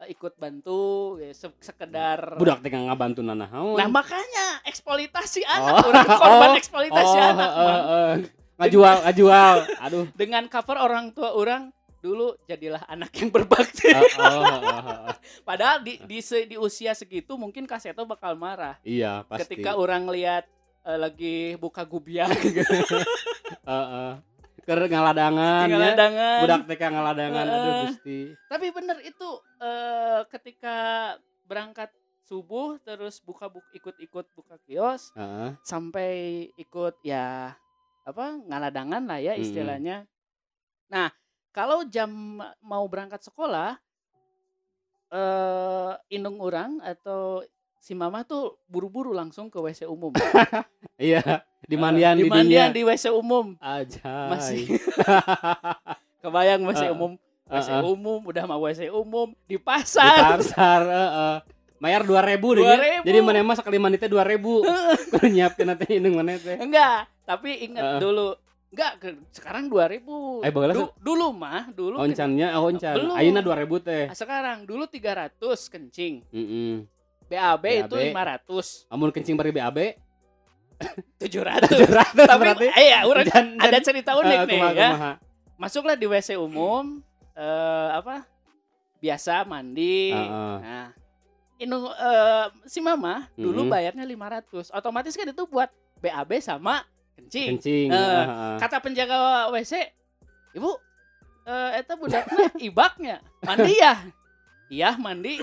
eh, 0.00 0.08
ikut 0.08 0.38
bantu 0.38 1.16
ya, 1.20 1.34
se- 1.34 1.60
sekedar 1.60 2.38
Budak 2.40 2.62
teh 2.62 2.70
ngabantu 2.72 3.20
nanahaun. 3.20 3.76
Nah 3.76 3.88
makanya 3.90 4.62
eksploitasi 4.64 5.44
anak, 5.44 5.74
Oh, 5.84 5.88
orang 5.90 6.06
korban 6.08 6.50
oh, 6.52 6.56
eksploitasi 6.56 7.16
oh, 7.18 7.30
anak. 7.34 7.50
heeh, 7.52 7.66
Mang. 7.66 7.84
heeh. 7.84 8.14
Ngajual, 8.56 8.96
ngajual. 9.04 9.56
Aduh. 9.84 10.04
Dengan 10.16 10.48
cover 10.48 10.80
orang 10.80 11.12
tua 11.12 11.36
orang 11.36 11.68
dulu 12.06 12.38
jadilah 12.46 12.86
anak 12.86 13.10
yang 13.18 13.34
berbakti. 13.34 13.90
Oh, 13.90 13.98
oh, 13.98 14.38
oh, 14.46 14.58
oh, 14.62 14.78
oh. 15.10 15.14
Padahal 15.48 15.82
di, 15.82 15.98
di 16.06 16.22
di 16.22 16.54
usia 16.54 16.94
segitu 16.94 17.34
mungkin 17.34 17.66
Kaseto 17.66 18.06
bakal 18.06 18.38
marah 18.38 18.78
Iya, 18.86 19.26
pasti. 19.26 19.58
ketika 19.58 19.74
orang 19.74 20.06
lihat 20.06 20.46
eh, 20.86 20.94
lagi 20.94 21.36
buka 21.58 21.82
gubian 21.82 22.30
Heeh. 23.70 24.10
Keur 24.66 24.82
ngaladangan 24.82 25.66
ya. 25.66 25.74
ngaladangan. 25.78 26.40
Budak 26.42 26.62
TK 26.66 26.82
ngaladangan 26.90 27.44
aduh 27.46 27.58
Heeh. 27.66 27.82
Gusti. 27.90 28.18
Tapi 28.46 28.66
bener 28.70 28.98
itu 29.02 29.28
eh, 29.58 30.20
ketika 30.30 30.76
berangkat 31.46 31.90
subuh 32.26 32.74
terus 32.82 33.22
buka 33.22 33.46
buk 33.46 33.62
ikut-ikut 33.70 34.26
buka 34.34 34.58
kios 34.66 35.14
Heeh. 35.14 35.54
sampai 35.62 36.10
ikut 36.58 36.98
ya 37.06 37.54
apa 38.02 38.24
ngaladangan 38.46 39.02
lah 39.06 39.18
ya 39.18 39.34
istilahnya. 39.38 40.06
Nah 40.90 41.10
kalau 41.56 41.88
jam 41.88 42.12
mau 42.60 42.84
berangkat 42.84 43.24
sekolah, 43.24 43.80
eh 45.08 45.92
indung 46.10 46.36
orang 46.36 46.84
atau 46.84 47.40
si 47.78 47.96
mama 47.96 48.20
tuh 48.22 48.60
buru-buru 48.66 49.16
langsung 49.16 49.48
ke 49.48 49.56
WC 49.56 49.88
umum. 49.88 50.12
Iya, 50.96 51.44
di 51.60 51.76
mandian 51.76 52.16
di 52.16 52.24
di 52.24 52.32
mandian 52.32 52.72
di 52.72 52.80
WC 52.80 53.12
umum. 53.12 53.52
Aja. 53.60 54.32
Masih 54.32 54.64
kebayang 56.24 56.64
WC 56.64 56.88
Eh, 56.88 56.92
umum, 56.92 57.12
WC 57.46 57.68
Heeh. 57.68 57.84
umum 57.84 58.20
udah 58.24 58.44
mah 58.44 58.56
WC 58.56 58.88
umum 58.88 59.28
di 59.44 59.56
Di 59.56 59.58
pasar. 59.60 60.40
pasar, 60.40 60.80
heeh. 60.84 61.36
Mayar 61.76 62.00
2000 62.00 62.16
deh. 62.56 62.64
nya. 62.64 63.04
2000. 63.04 63.04
Jadi 63.04 63.18
mana 63.20 63.44
mah 63.44 63.56
sekali 63.60 63.76
mandi 63.76 64.00
teh 64.00 64.08
2000. 64.08 64.64
Kudu 65.12 65.26
nyiapkeun 65.28 65.76
teh 65.76 66.00
indung 66.00 66.16
mana 66.16 66.40
teh. 66.40 66.56
Enggak, 66.56 67.12
tapi 67.28 67.68
ingat 67.68 67.84
Heeh. 67.84 68.00
dulu. 68.00 68.28
Enggak, 68.66 68.92
sekarang 69.30 69.70
2000. 69.70 70.42
Eh, 70.42 70.50
Du- 70.50 70.92
dulu 70.98 71.30
mah, 71.30 71.70
dulu 71.70 71.96
Oncannya, 71.96 72.52
oh 72.54 72.66
oncan. 72.66 72.94
Belum. 72.94 73.14
Ayeuna 73.14 73.40
2000 73.40 73.78
teh. 73.78 74.04
Ah, 74.06 74.14
sekarang 74.14 74.58
dulu 74.62 74.84
300 74.84 75.38
kencing. 75.66 76.26
Heeh. 76.28 76.82
BAB, 77.26 77.64
itu 77.82 77.94
BAB. 77.96 78.10
500, 78.12 78.86
Amun 78.86 79.10
kencing 79.10 79.34
bari 79.34 79.50
BAB 79.50 79.78
700. 81.18 81.72
700 81.72 82.22
Tapi 82.22 82.38
berarti. 82.38 82.66
eh 82.70 82.86
ya, 82.88 83.00
urang 83.02 83.24
Dan- 83.24 83.56
ada 83.56 83.70
dan- 83.72 83.82
cerita 83.82 84.12
unik 84.14 84.28
eh, 84.28 84.44
nih 84.44 84.54
kumaha, 84.54 84.72
ya. 84.72 84.88
kumaha. 84.88 85.12
Masuklah 85.56 85.96
di 85.96 86.04
WC 86.04 86.36
umum 86.36 87.00
eh 87.32 87.88
apa? 87.92 88.28
Biasa 88.98 89.42
mandi. 89.42 90.12
Heeh. 90.12 90.56
Nah, 90.60 90.88
Inu, 91.56 91.88
eh, 91.88 92.46
si 92.64 92.78
mama 92.78 93.24
dulu 93.34 93.64
Mhm. 93.64 93.70
bayarnya 93.70 94.04
500. 94.04 94.68
Otomatis 94.70 95.16
kan 95.16 95.24
itu 95.24 95.42
buat 95.46 95.72
BAB 95.98 96.36
sama 96.38 96.84
kencing. 97.16 97.48
Kencing. 97.56 97.88
Eh, 97.90 97.96
heeh. 97.96 98.56
Kata 98.60 98.76
penjaga 98.78 99.48
WC, 99.48 99.72
"Ibu, 100.52 100.70
eh 101.44 101.70
eta 101.80 101.96
budaknya 101.96 102.46
ibaknya. 102.68 103.16
Mandi 103.42 103.74
ya?" 103.76 103.94
iya 104.66 104.98
mandi 104.98 105.38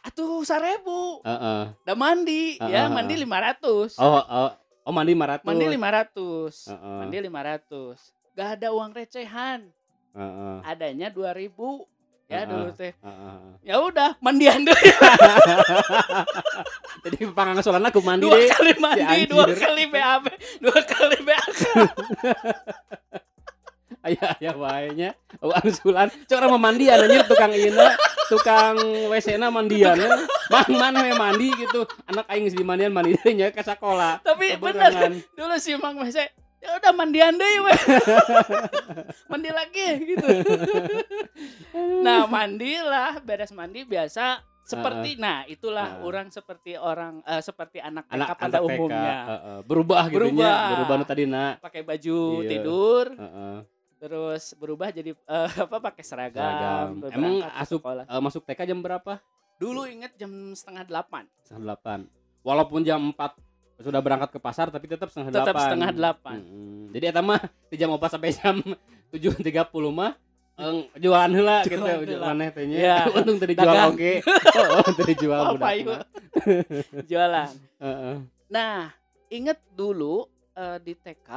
atuh 0.00 0.40
sarebu 0.40 1.20
Heeh. 1.20 1.62
udah 1.84 1.96
mandi 1.98 2.56
Ah, 2.56 2.68
ya 2.70 2.82
ah, 2.86 2.88
mandi 2.88 3.12
ah. 3.12 3.52
500 3.60 4.00
Oh, 4.00 4.22
oh, 4.24 4.50
oh 4.88 4.92
mandi 4.94 5.12
500. 5.12 5.44
mandi 5.44 5.66
500 5.68 6.72
Heeh. 6.72 6.96
mandi 6.96 7.16
500 7.20 8.32
gak 8.32 8.48
ada 8.56 8.68
uang 8.72 8.96
recehan 8.96 9.68
Heeh. 10.16 10.56
adanya 10.64 11.12
2000 11.12 11.84
ya 12.26 12.42
Heeh. 12.42 12.48
dulu 12.48 12.70
teh 12.72 12.92
Heeh. 12.92 13.38
ya 13.62 13.74
udah 13.78 14.10
mandian 14.18 14.62
deh 14.62 14.74
Jadi 17.06 17.22
pangangsolan 17.30 17.86
aku 17.86 18.02
mandi 18.02 18.26
dua 18.26 18.38
kali 18.50 18.72
mandi 18.76 19.30
dua 19.30 19.46
anjir. 19.46 19.58
kali 19.62 19.84
BAB 19.86 20.24
dua 20.58 20.78
kali 20.82 21.18
BAK 21.22 21.46
Aya 24.06 24.38
aya 24.38 24.54
wae 24.54 24.94
nya. 24.94 25.10
Oh, 25.42 25.50
angsulan. 25.50 26.06
Cok 26.30 26.38
orang 26.38 26.54
memandian 26.54 26.94
anjir 26.94 27.26
tukang 27.26 27.50
ieu 27.50 27.74
tukang 28.30 28.78
WC 29.10 29.34
na 29.34 29.50
mandian. 29.50 29.98
Mang 30.46 30.70
mana 30.70 31.02
we 31.02 31.10
mandi 31.10 31.50
gitu. 31.50 31.82
Anak 32.06 32.22
aing 32.30 32.46
di 32.46 32.62
mandian 32.62 32.94
mandi 32.94 33.18
nya 33.34 33.50
ke 33.50 33.66
sekolah. 33.66 34.22
tapi 34.22 34.54
bener 34.56 34.94
Keberangan. 34.94 35.12
dulu 35.34 35.54
si 35.58 35.74
Mang 35.74 35.98
Mese 35.98 36.22
ya 36.56 36.70
udah 36.74 36.92
mandian 36.92 37.34
deh 37.34 37.54
we 37.60 37.72
mandi 39.30 39.50
lagi 39.50 39.88
gitu 40.08 40.26
nah 42.06 42.24
mandilah 42.24 43.20
beres 43.20 43.52
mandi 43.52 43.84
biasa 43.84 44.40
seperti 44.62 45.14
nah 45.14 45.46
itulah 45.46 45.94
Heeh. 45.94 46.02
orang 46.02 46.26
seperti 46.28 46.74
orang 46.74 47.22
eh, 47.22 47.38
seperti 47.38 47.78
anak 47.78 48.10
Anak 48.10 48.34
pada 48.34 48.58
anak 48.58 48.66
umumnya 48.66 49.16
heeh. 49.22 49.58
berubah 49.62 50.02
gitu 50.04 50.10
nya. 50.10 50.18
Berubah. 50.18 50.56
Berubah 50.74 50.94
nu 50.96 51.04
tadina. 51.04 51.44
pakai 51.60 51.82
baju 51.82 52.18
Iya. 52.42 52.48
tidur 52.50 53.06
Heeh. 53.14 53.56
terus 53.96 54.42
berubah 54.54 54.88
jadi 54.90 55.14
eh, 55.14 55.48
apa 55.56 55.76
pakai 55.78 56.02
seragam, 56.02 56.98
Seragam. 56.98 57.14
Emang 57.14 57.34
asup 57.54 57.80
eh, 57.86 58.20
masuk 58.20 58.42
TK 58.42 58.60
jam 58.66 58.80
berapa? 58.80 59.22
dulu 59.56 59.88
inget 59.88 60.12
jam 60.16 60.28
setengah 60.52 60.84
delapan 60.84 61.24
Setengah 61.40 61.62
delapan. 61.62 61.98
Walaupun 62.42 62.80
jam 62.82 63.00
4 63.10 63.16
sudah 63.78 64.00
berangkat 64.00 64.30
ke 64.30 64.38
pasar 64.38 64.68
tapi 64.68 64.86
tetap 64.86 65.08
setengah 65.08 65.30
delapan. 65.30 65.44
tetap 65.44 65.56
setengah 65.60 65.90
delapan 65.92 66.38
Mm-mm. 66.40 66.74
Jadi 66.88 67.04
eta 67.06 67.20
mah 67.20 67.40
di 67.66 67.76
jam 67.76 67.90
4 67.90 68.08
sampai 68.08 68.30
jam 68.32 68.56
7.30 69.12 69.44
mah 69.90 70.12
eng, 70.56 70.88
jualan 70.94 71.30
heula 71.30 71.56
gitu 71.64 71.76
Jualan 71.76 72.00
heula. 72.02 72.26
maneh 72.26 72.48
teh 72.48 72.64
nya. 72.64 72.76
Iya. 72.76 72.96
Untung 73.16 73.36
tadi 73.36 73.52
jual. 73.52 73.76
Oh, 73.76 73.92
oh, 74.80 74.90
tadi 74.94 75.14
jual 75.14 75.40
Oh, 75.42 75.54
mah. 75.54 76.00
jualan 77.04 77.50
Heeh. 77.76 78.16
Nah, 78.46 78.88
inget 79.28 79.58
dulu 79.70 80.24
eh, 80.52 80.78
di 80.80 80.94
TK 80.94 81.28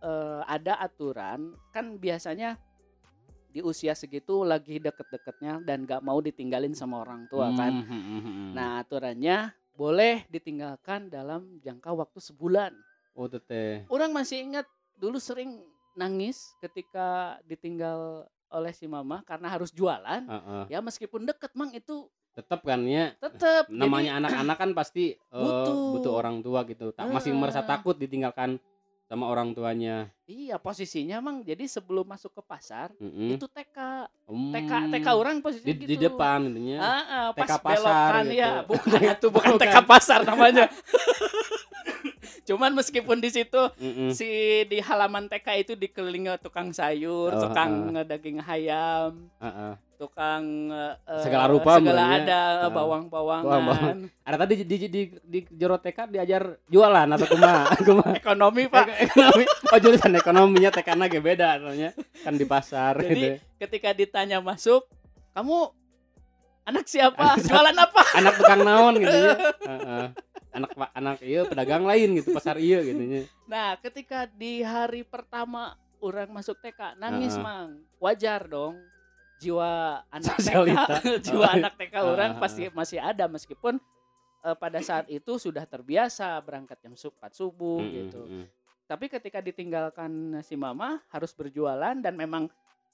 eh, 0.00 0.40
ada 0.46 0.78
aturan 0.78 1.40
kan 1.68 1.96
biasanya 1.96 2.56
di 3.46 3.60
usia 3.60 3.92
segitu 3.92 4.40
lagi 4.42 4.80
deket-deketnya 4.80 5.60
dan 5.60 5.84
gak 5.84 6.00
mau 6.00 6.16
ditinggalin 6.18 6.72
sama 6.72 7.04
orang 7.04 7.28
tua 7.28 7.52
kan. 7.52 7.68
Hmm, 7.70 7.84
hmm, 7.84 8.02
hmm, 8.02 8.20
hmm. 8.22 8.48
Nah, 8.52 8.80
aturannya 8.80 9.52
boleh 9.72 10.24
ditinggalkan 10.28 11.08
dalam 11.08 11.58
jangka 11.60 11.90
waktu 11.92 12.18
sebulan. 12.20 12.72
oh 13.12 13.28
teh 13.28 13.40
teh. 13.40 13.84
Orang 13.88 14.12
masih 14.12 14.40
ingat 14.40 14.64
dulu 14.96 15.16
sering 15.16 15.60
nangis 15.92 16.56
ketika 16.58 17.36
ditinggal 17.44 18.24
oleh 18.48 18.72
si 18.72 18.88
mama 18.88 19.20
karena 19.24 19.48
harus 19.48 19.72
jualan. 19.72 20.24
Heeh. 20.24 20.62
Ya 20.72 20.80
meskipun 20.80 21.24
deket 21.24 21.52
mang 21.52 21.72
itu 21.72 22.08
Tetep 22.32 22.64
kan 22.64 22.80
ya 22.88 23.12
tetep 23.20 23.68
namanya 23.68 24.16
anak-anak 24.16 24.56
kan 24.56 24.70
pasti 24.72 25.12
eh, 25.12 25.36
Butuh. 25.36 25.92
butuh 25.92 26.12
orang 26.16 26.40
tua 26.40 26.64
gitu. 26.64 26.88
Tak 26.96 27.12
masih 27.12 27.36
merasa 27.36 27.60
Ah. 27.60 27.68
takut 27.68 27.92
ditinggalkan 27.92 28.56
sama 29.12 29.28
orang 29.28 29.52
tuanya. 29.52 30.08
iya 30.24 30.56
posisinya 30.56 31.20
mang 31.20 31.44
jadi 31.44 31.68
sebelum 31.68 32.08
masuk 32.08 32.32
ke 32.32 32.40
pasar 32.40 32.88
Mm-mm. 32.96 33.36
itu 33.36 33.44
TK 33.44 34.08
Hmm. 34.24 34.48
TK 34.48 34.72
TK 34.88 35.08
orang 35.12 35.44
posisinya 35.44 35.68
di, 35.68 35.74
gitu. 35.76 35.90
di 35.92 35.96
depan 36.00 36.48
intinya. 36.48 36.78
Ah, 36.80 36.88
ah, 37.04 37.26
pas 37.36 37.44
TK 37.44 37.52
pasar 37.60 37.84
belokan 37.84 38.24
gitu. 38.24 38.40
ya, 38.40 38.50
bukan 38.72 39.00
itu 39.04 39.26
bukan 39.28 39.50
Bukan. 39.52 39.68
TK 39.68 39.76
pasar 39.84 40.20
namanya. 40.24 40.64
Cuman 42.42 42.72
meskipun 42.72 43.20
di 43.20 43.28
situ 43.28 43.60
Mm-mm. 43.76 44.10
si 44.10 44.26
di 44.64 44.80
halaman 44.80 45.28
TK 45.28 45.46
itu 45.60 45.72
dikelilingi 45.76 46.32
tukang 46.40 46.72
sayur, 46.72 47.30
Oh, 47.30 47.40
tukang 47.44 47.92
daging 48.02 48.40
ayam, 48.40 49.28
Heeh. 49.38 49.72
Tukang 50.02 50.42
eh, 50.68 50.94
eh, 51.06 51.22
Segala 51.22 51.46
rupa 51.46 51.78
segala 51.78 52.02
sebenarnya. 52.02 52.26
ada 52.26 52.40
Ah. 52.58 52.68
bawang-bawangan, 52.68 53.46
Bawang-bawang. 53.46 53.98
Ada 54.20 54.36
tadi 54.36 54.54
di 54.58 54.64
di 54.66 54.76
di, 54.84 55.02
di 55.22 55.38
Jero 55.48 55.76
TK 55.76 56.10
diajar 56.10 56.42
jualan 56.66 57.06
atau 57.08 57.26
kumaha? 57.28 57.62
kumaha? 57.86 58.12
ekonomi 58.12 58.66
Pak. 58.66 58.86
Ek- 58.88 58.98
ekonomi. 59.06 59.44
Oh 59.46 59.78
jurusan 59.78 60.12
ekonominya 60.12 60.70
TK 60.70 60.88
na 60.92 61.06
ge 61.06 61.18
beda 61.18 61.48
soalnya 61.56 61.90
kan 62.18 62.34
di 62.34 62.42
pasar 62.44 62.98
Jadi 62.98 63.14
gitu. 63.14 63.28
ketika 63.58 63.90
ditanya 63.92 64.38
masuk, 64.38 64.82
kamu 65.32 65.70
anak 66.64 66.84
siapa? 66.84 67.18
Anak? 67.32 67.46
Jualan 67.46 67.76
apa? 67.76 68.02
Anak 68.14 68.34
tukang 68.36 68.60
naon 68.60 68.94
gitu 68.96 69.16
ya. 69.16 69.34
Heeh. 69.70 70.06
Anak 70.52 70.70
anak 70.92 71.16
iya 71.20 71.42
pedagang 71.42 71.82
lain 71.82 72.12
gitu 72.14 72.28
pasar 72.30 72.58
iya 72.58 72.82
gitu 72.82 73.00
nya. 73.00 73.22
Nah, 73.46 73.78
ketika 73.78 74.26
di 74.26 74.60
hari 74.60 75.00
pertama 75.00 75.72
orang 75.96 76.28
masuk 76.28 76.58
TK, 76.58 76.94
nangis 76.96 77.32
Heeh. 77.32 77.40
mang, 77.40 77.70
wajar 77.96 78.44
dong. 78.44 78.76
Jiwa 79.42 79.70
anak 80.06 80.36
Sosialita. 80.38 80.94
TK, 80.96 81.06
jiwa 81.26 81.42
Oh, 81.42 81.50
anak 81.50 81.72
TK 81.74 81.94
orang 81.98 82.30
Heeh. 82.32 82.40
pasti 82.40 82.62
masih 82.70 82.98
ada 82.98 83.26
meskipun 83.26 83.82
eh, 84.40 84.56
pada 84.56 84.78
saat 84.78 85.06
itu 85.08 85.34
sudah 85.36 85.64
terbiasa 85.64 86.38
berangkat 86.38 86.78
jam 86.78 86.94
4 86.94 87.10
subuh 87.32 87.82
Mm-mm, 87.82 87.94
gitu. 87.98 88.22
mm-mm. 88.22 88.46
Tapi 88.84 89.08
ketika 89.08 89.38
ditinggalkan 89.40 90.10
si 90.40 90.54
mama 90.54 91.00
harus 91.08 91.32
berjualan 91.32 91.96
dan 91.96 92.12
memang 92.12 92.46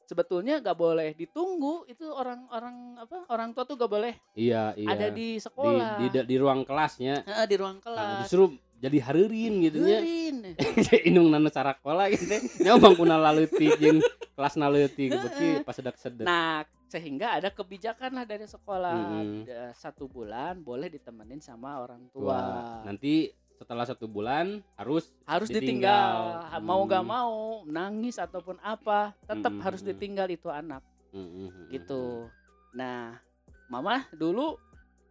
sebetulnya 0.05 0.57
gak 0.59 0.73
boleh 0.75 1.12
ditunggu 1.12 1.85
itu 1.85 2.07
orang-orang 2.07 2.97
apa 2.97 3.28
orang 3.28 3.52
tua 3.52 3.67
tuh 3.67 3.76
gak 3.76 3.90
boleh 3.90 4.14
Iya 4.33 4.73
iya. 4.73 4.88
ada 4.88 5.11
di 5.11 5.37
di, 5.37 5.43
sekolah 5.43 6.00
di, 6.00 6.07
di 6.25 6.37
ruang 6.38 6.64
kelasnya 6.64 7.26
di 7.45 7.57
ruang 7.59 7.76
Nah, 7.76 7.85
kelas. 7.85 8.09
justru 8.25 8.57
jadi 8.78 8.99
haririn 9.02 9.54
gitu 9.61 9.78
nya. 9.80 9.99
Gerin. 10.00 10.37
Indung 11.08 11.28
nana 11.28 11.50
cara 11.50 11.75
sekolah 11.75 12.06
gitu. 12.11 12.25
Nya 12.62 12.75
bangkuna 12.75 13.18
laleutik 13.18 13.75
jeung 13.76 13.99
kelas 14.32 14.54
naleutik 14.54 15.11
beuki 15.11 15.62
pas 15.62 15.75
sedak-sedek. 15.75 16.23
Nah, 16.23 16.62
sehingga 16.87 17.37
ada 17.37 17.50
kebijakan 17.50 18.11
lah 18.12 18.25
dari 18.25 18.47
sekolah. 18.47 18.97
Da- 19.44 19.75
satu 19.75 20.06
bulan 20.06 20.58
boleh 20.58 20.88
ditemenin 20.88 21.38
sama 21.38 21.78
orang 21.78 22.06
Tua. 22.08 22.38
tua. 22.38 22.82
Nanti 22.82 23.28
setelah 23.58 23.82
satu 23.82 24.06
bulan 24.06 24.62
harus 24.75 25.11
harus 25.26 25.50
ditinggal. 25.50 26.38
ditinggal, 26.47 26.62
mau 26.62 26.80
gak 26.87 27.02
Hmm. 27.02 27.11
mau 27.11 27.32
nangis 27.66 28.14
ataupun 28.16 28.54
apa, 28.62 29.11
tetap 29.20 29.50
Mm-mm. 29.50 29.64
harus 29.66 29.82
ditinggal 29.82 30.30
itu 30.30 30.47
anak 30.47 30.87
Mm, 31.08 31.18
mm, 31.18 31.49
mm, 31.49 31.64
gitu. 31.73 32.30
Nah, 32.70 33.18
mama 33.66 34.06
dulu, 34.12 34.54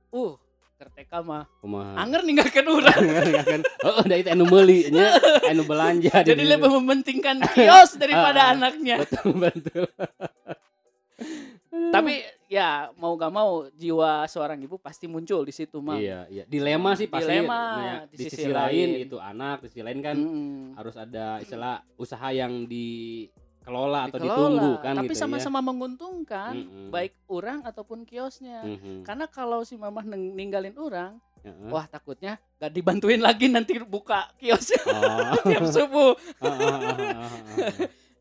uh, 0.09 0.33
kerteka 0.77 1.19
mah 1.19 1.49
kumaha 1.57 1.97
anger 1.97 2.21
ninggalkan 2.21 2.65
orang. 2.65 3.01
kan 3.43 3.61
oh 3.81 3.99
udah 3.99 4.13
itu 4.15 4.29
anu 4.29 4.45
meuli 4.45 4.85
nya 4.87 5.09
anu 5.43 5.63
belanja 5.63 6.21
Jadi 6.23 6.37
di- 6.37 6.47
lebih 6.47 6.69
mementingkan 6.71 7.41
kios 7.55 7.91
Ah, 7.91 7.97
daripada 7.97 8.39
ah. 8.43 8.53
anaknya. 8.53 9.01
betul 9.01 9.33
betul 9.35 9.85
Tapi 11.67 12.19
ya 12.47 12.89
mau 12.93 13.13
gak 13.13 13.29
mau 13.29 13.51
jiwa 13.71 14.23
seorang 14.25 14.57
ibu 14.59 14.77
pasti 14.77 15.05
muncul 15.05 15.41
di 15.41 15.51
situ 15.51 15.77
mah. 15.77 15.95
iya 15.95 16.23
iya 16.25 16.43
dilema 16.43 16.93
sih 16.93 17.05
pasti 17.05 17.27
Dilema, 17.27 17.61
Nah, 17.75 17.99
di 18.05 18.13
di, 18.13 18.23
sisi 18.23 18.37
sisi, 18.37 18.49
lain, 18.49 18.87
lain. 18.93 19.03
itu 19.03 19.17
anak 19.17 19.57
di 19.59 19.67
sisi 19.67 19.81
lain 19.81 19.99
kan 19.99 20.15
Mm-mm. 20.15 20.73
harus 20.73 20.95
ada 20.95 21.37
istilah 21.37 21.81
usaha 21.95 22.29
yang 22.29 22.69
dikelola 23.67 23.99
atau 24.01 24.15
Dikelola, 24.15 24.31
ditunggu 24.39 24.71
kan 24.79 24.93
tapi 24.95 25.05
gitu 25.05 25.19
sama-sama 25.19 25.59
menguntungkan 25.61 26.51
Mm-mm. 26.55 26.87
baik 26.87 27.13
orang 27.27 27.59
ataupun 27.61 27.99
kiosnya 28.01 28.63
ya. 28.63 28.73
Mhm. 28.73 29.03
karena 29.03 29.25
kalau 29.27 29.59
si 29.61 29.75
mamah 29.75 30.07
ninggalin 30.07 30.71
orang 30.73 31.19
Heeh. 31.37 31.67
wah 31.67 31.83
takutnya 31.85 32.39
gak 32.55 32.71
dibantuin 32.71 33.19
lagi 33.19 33.45
nanti 33.47 33.75
buka 33.77 34.31
kiosnya 34.37 34.79
Oh. 34.87 35.35
tiap 35.51 35.67
subuh 35.67 36.15
Ah, 36.39 36.47
ah, 36.47 36.55
ah, 36.55 36.79
ah, 36.79 37.11
ah, 37.13 37.27
ah. 37.27 37.71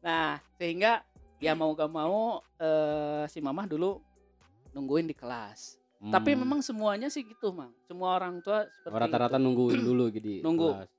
nah 0.02 0.28
sehingga 0.52 1.06
ya 1.38 1.54
mau 1.54 1.70
gak 1.72 1.88
mau 1.88 2.42
eh, 2.56 3.24
si 3.26 3.38
mamah 3.38 3.64
dulu 3.64 4.02
nungguin 4.72 5.06
di 5.06 5.14
kelas 5.14 5.78
tapi 6.02 6.34
Hmm. 6.34 6.44
memang 6.44 6.60
semuanya 6.60 7.06
sih 7.06 7.22
gitu 7.22 7.50
mang 7.50 7.72
semua 7.82 8.14
orang 8.14 8.38
tua 8.40 8.66
seperti 8.76 8.92
Oh, 8.92 9.00
rata-rata 9.00 9.38
nungguin 9.38 9.80
dulu 9.80 10.10
gitu 10.10 10.42
Nunggu. 10.42 10.70
kelas. 10.76 10.90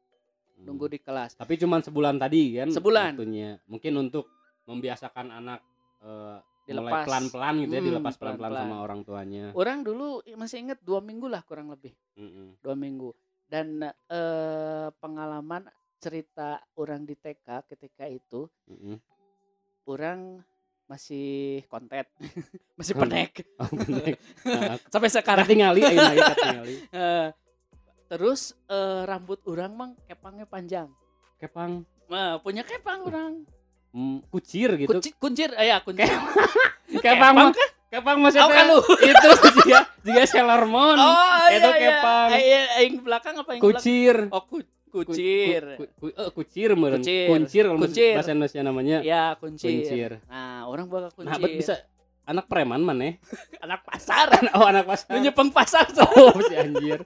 Hmm. 0.57 0.65
nunggu 0.65 0.85
di 0.89 0.97
kelas 0.97 1.31
tapi 1.35 1.53
cuman 1.55 1.79
sebulan 1.79 2.17
tadi 2.17 2.57
kan 2.57 2.67
Sebulan. 2.71 3.13
waktunya 3.13 3.61
mungkin 3.65 3.93
untuk 3.99 4.25
membiasakan 4.67 5.31
anak 5.33 5.59
mulai 5.97 6.43
Dilepas. 6.67 7.05
pelan-pelan 7.07 7.53
gitu 7.57 7.71
ya 7.71 7.79
Hmm, 7.79 7.87
dilepas 7.89 8.15
pelan-pelan 8.15 8.51
sama 8.61 8.77
orang 8.77 8.99
tuanya. 9.01 9.45
Orang 9.55 9.81
dulu 9.81 10.07
masih 10.35 10.57
inget 10.61 10.79
dua 10.83 10.99
minggu 10.99 11.25
lah 11.25 11.39
kurang 11.41 11.71
lebih. 11.71 11.95
Mm-mm. 12.13 12.59
dua 12.59 12.75
minggu. 12.75 13.15
Dan 13.47 13.79
eh, 13.87 14.87
pengalaman 14.93 15.63
cerita 15.97 16.59
orang 16.75 17.01
di 17.01 17.15
TK 17.15 17.47
ketika 17.65 18.03
itu 18.05 18.51
Mm-mm. 18.67 18.99
orang 19.87 20.43
masih 20.85 21.63
kontet 21.67 22.11
masih 22.79 22.93
Kon- 22.93 23.07
penek. 23.07 23.31
Oh, 23.63 23.71
bener. 23.73 24.19
Ah, 24.43 24.75
sampai 24.91 25.07
sekarang. 25.07 25.47
Katingali 25.47 25.81
ayeuna 25.81 26.13
ya 26.13 26.23
katingali 26.29 26.75
Eh, 26.91 27.27
terus 28.07 28.41
eh, 28.67 29.01
rambut 29.03 29.39
orang 29.45 29.71
mang 29.71 29.91
kepangnya 30.03 30.43
panjang. 30.43 30.91
Kepang. 31.39 31.87
Nah, 32.07 32.39
punya 32.39 32.61
kepang 32.61 33.03
orang. 33.03 33.33
mm, 33.39 33.55
kucir 34.27 34.69
gitu 34.77 34.91
Kunci, 34.91 35.09
kuncir 35.13 35.49
eh, 35.53 35.67
ya 35.67 35.77
kuncir 35.79 36.05
kepang 36.95 37.33
kan? 37.49 37.69
kepang 37.87 38.17
maksudnya 38.19 38.45
Oh, 38.45 38.51
kan 38.51 38.67
itu 38.99 39.27
juga 39.57 39.79
juga 40.01 40.23
Sailor 40.23 40.63
Moon 40.65 40.97
Oh, 40.97 41.45
itu 41.49 41.63
iya, 41.63 41.71
iya. 41.73 41.89
kepang. 41.89 42.27
Eh, 42.29 42.41
iya, 42.41 42.59
yang 42.81 42.95
belakang 42.99 43.35
apa 43.37 43.49
yang 43.49 43.61
belakang? 43.61 43.79
kucir 43.79 44.15
Oh, 44.29 44.43
ku- 44.43 44.63
Ku- 44.87 45.03
kucir. 45.03 45.63
ku- 45.75 45.91
ku- 45.99 46.13
eh, 46.13 46.31
kucir 46.31 46.69
meureun. 46.73 46.99
Kucir. 46.99 47.27
kuncir 47.27 47.63
kalau 47.65 47.79
Kuncir. 47.81 48.13
bahasa 48.13 48.31
Indonesia 48.31 48.61
namanya 48.61 48.97
Ya, 49.01 49.23
kuncir. 49.35 49.67
kuncir 49.73 50.11
Nah, 50.25 50.63
orang 50.63 50.87
bakal 50.87 51.11
kuncir. 51.13 51.31
nah 51.33 51.49
bisa 51.49 51.75
anak 52.23 52.45
preman 52.45 52.81
mana 52.81 53.15
anak 53.63 53.83
pasar. 53.83 54.27
oh 54.55 54.63
anak 54.63 54.83
pasar 54.83 55.11
Lu 55.11 55.19
nyepeng 55.21 55.49
pasar 55.49 55.85
tuh. 55.91 56.07
oh 56.07 56.39
si 56.41 56.55
anjir 56.55 56.99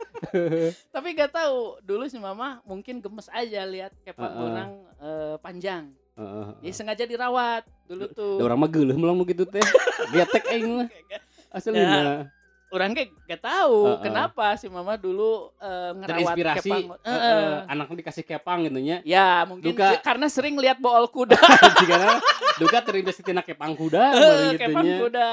Tapi 0.88 1.07
gak 1.12 1.29
tahu 1.31 1.77
dulu 1.79 2.05
si 2.05 2.17
mama 2.17 2.62
mungkin 2.63 2.98
gemes 2.98 3.29
aja 3.29 3.65
lihat 3.65 3.93
kepang 4.00 4.29
Heeh. 4.29 4.45
orang 4.45 4.69
eh, 4.98 5.36
panjang. 5.38 5.93
Heeh. 6.13 6.46
Jadi 6.62 6.74
sengaja 6.74 7.03
dirawat 7.03 7.63
dulu 7.86 8.06
tuh. 8.12 8.36
Da 8.36 8.44
orang 8.46 8.60
mah 8.60 8.70
geuleuh 8.70 8.96
melang 8.96 9.15
nu 9.15 9.24
kitu 9.24 9.44
teh 9.44 9.63
getek 10.10 10.44
aing 10.50 10.68
mah 10.77 10.88
aslinya 11.56 12.27
Orang 12.72 12.96
kayak 12.96 13.12
gak 13.27 13.44
tahu 13.44 13.84
Heeh. 13.84 14.00
kenapa 14.01 14.56
si 14.56 14.72
mama 14.72 14.96
dulu 14.96 15.51
eh, 15.60 15.91
ngerawat 15.91 16.08
terinspirasi 16.32 16.72
kepang. 16.72 16.84
heeh, 17.03 17.20
Heeh. 17.20 17.56
anaknya 17.68 17.96
dikasih 18.00 18.24
kepang 18.25 18.60
gitu 18.63 18.80
nya 18.80 18.98
Ya 19.03 19.44
mungkin 19.44 19.75
Duka. 19.75 20.00
karena 20.00 20.32
sering 20.32 20.56
lihat 20.56 20.80
bool 20.80 21.03
kuda. 21.06 21.36
jika 21.84 22.24
duka 22.56 22.77
terinspirasi 22.80 23.22
tina 23.22 23.44
kepang 23.44 23.75
kuda 23.75 24.03
gitu 24.15 24.56
kepang 24.58 24.88
kuda. 25.03 25.30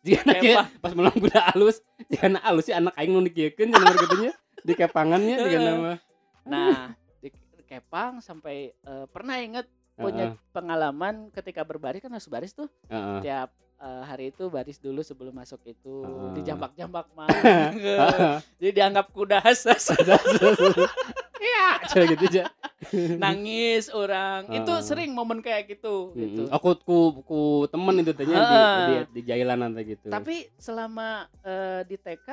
jika 0.00 0.20
Kepang. 0.32 0.64
na 0.64 0.80
pas 0.80 0.92
melang 0.92 1.12
kuda 1.14 1.40
alus 1.52 1.76
jika 2.08 2.24
alus 2.40 2.64
sih 2.64 2.72
anak 2.72 2.96
aing 2.96 3.12
nu 3.12 3.20
dikiekeun 3.22 3.68
cenah 3.68 3.94
gitu 3.98 4.16
nya 4.24 4.32
di 4.58 4.72
kepangannya 4.74 5.34
jika 5.38 5.58
nama 5.58 5.92
Nah, 6.44 6.96
di 7.20 7.28
kepang 7.62 8.24
sampai 8.24 8.72
eh, 8.72 9.06
pernah 9.12 9.36
inget 9.36 9.68
punya 9.98 10.24
pengalaman 10.50 11.14
ketika 11.30 11.66
berbaris 11.66 11.98
kan 11.98 12.12
harus 12.14 12.30
baris 12.30 12.54
tuh 12.54 12.70
Heeh. 12.86 13.20
tiap 13.20 13.50
eh, 13.78 14.02
hari 14.06 14.30
itu 14.30 14.46
baris 14.46 14.78
dulu 14.78 15.02
sebelum 15.02 15.34
masuk 15.34 15.58
itu 15.66 16.06
Heeh. 16.06 16.30
dijambak-jambak 16.38 17.06
mah 17.18 17.26
Heeh. 17.26 18.38
jadi 18.62 18.70
dianggap 18.72 19.10
kuda 19.10 19.42
Iya, 21.38 21.70
gitu 22.10 22.26
aja. 22.26 22.44
nangis 23.18 23.90
orang 23.90 24.50
itu 24.50 24.70
Heeh. 24.70 24.82
sering 24.86 25.10
momen 25.10 25.42
kayak 25.42 25.66
gitu 25.70 26.14
gitu 26.14 26.46
Mm-mm. 26.46 26.54
Aku 26.54 26.78
ku, 26.82 26.98
ku 27.22 27.40
temen 27.70 28.02
itu 28.02 28.14
tanya 28.14 28.38
di, 28.38 28.54
Heeh. 28.54 28.74
di, 28.86 28.94
di 29.18 29.20
jailan 29.26 29.58
nanti 29.58 29.82
gitu. 29.94 30.10
tapi 30.10 30.46
selama 30.58 31.26
eh, 31.42 31.82
di 31.86 31.94
TK 31.94 32.28